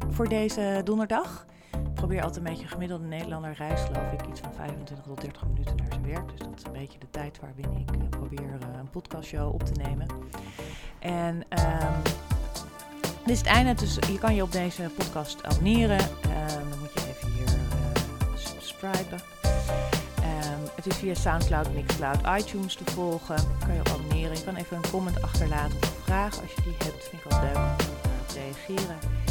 voor 0.10 0.28
deze 0.28 0.82
donderdag. 0.84 1.46
Ik 1.72 1.94
probeer 1.94 2.24
altijd 2.24 2.46
een 2.46 2.52
beetje 2.52 2.68
gemiddelde 2.68 3.06
Nederlander 3.06 3.54
reis, 3.54 3.82
geloof 3.82 4.12
ik, 4.12 4.28
iets 4.28 4.40
van 4.40 4.54
25 4.54 5.06
tot 5.06 5.22
30 5.22 5.48
minuten 5.48 5.76
naar 5.76 5.88
zijn 5.90 6.06
werk. 6.06 6.30
Dus 6.30 6.40
dat 6.40 6.58
is 6.58 6.64
een 6.64 6.72
beetje 6.72 7.00
de 7.00 7.10
tijd 7.10 7.40
waarbinnen 7.40 7.78
ik 7.78 7.96
uh, 7.96 8.10
probeer 8.10 8.44
uh, 8.44 8.80
een 8.80 8.90
podcastshow 8.90 9.54
op 9.54 9.64
te 9.64 9.82
nemen. 9.82 10.08
En 11.00 11.36
um, 11.36 12.02
dit 13.26 13.34
is 13.34 13.38
het 13.38 13.48
einde, 13.48 13.74
dus 13.74 13.96
je 13.96 14.20
kan 14.20 14.36
je 14.36 14.42
op 14.42 14.52
deze 14.52 14.90
podcast 14.98 15.44
abonneren. 15.44 16.10
dan 16.70 16.80
moet 16.80 16.94
je 16.94 17.10
even 17.10 17.32
hier 17.32 17.48
uh, 17.48 18.36
subscriben. 18.36 19.20
Het 20.86 20.94
is 20.94 21.00
via 21.00 21.14
Soundcloud, 21.14 21.74
Mixcloud, 21.74 22.20
iTunes 22.38 22.76
te 22.76 22.92
volgen. 22.92 23.36
Kan 23.60 23.74
je 23.74 23.80
abonneren. 23.84 24.38
Je 24.38 24.44
kan 24.44 24.56
even 24.56 24.78
een 24.78 24.90
comment 24.92 25.22
achterlaten 25.22 25.78
of 25.78 25.90
een 25.90 26.04
vraag 26.04 26.42
als 26.42 26.52
je 26.56 26.62
die 26.62 26.76
hebt. 26.78 27.08
Vind 27.08 27.24
ik 27.24 27.30
wel 27.30 27.40
leuk 27.40 27.56
om 27.56 27.62
daarop 27.98 28.26
te 28.26 28.40
reageren. 28.40 29.25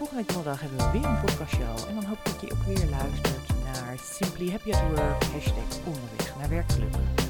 En 0.00 0.06
volgende 0.06 0.26
week 0.26 0.34
donderdag 0.34 0.60
hebben 0.60 0.92
we 0.92 0.98
weer 0.98 1.10
een 1.10 1.20
podcastshow. 1.20 1.88
En 1.88 1.94
dan 1.94 2.04
hoop 2.04 2.18
ik 2.18 2.24
dat 2.24 2.40
je 2.40 2.52
ook 2.52 2.62
weer 2.62 2.88
luistert 2.90 3.48
naar 3.64 3.98
Simply 3.98 4.50
Happy 4.50 4.72
at 4.72 4.80
Work. 4.80 5.24
Hashtag 5.24 5.78
onderweg 5.84 6.34
naar. 6.38 7.29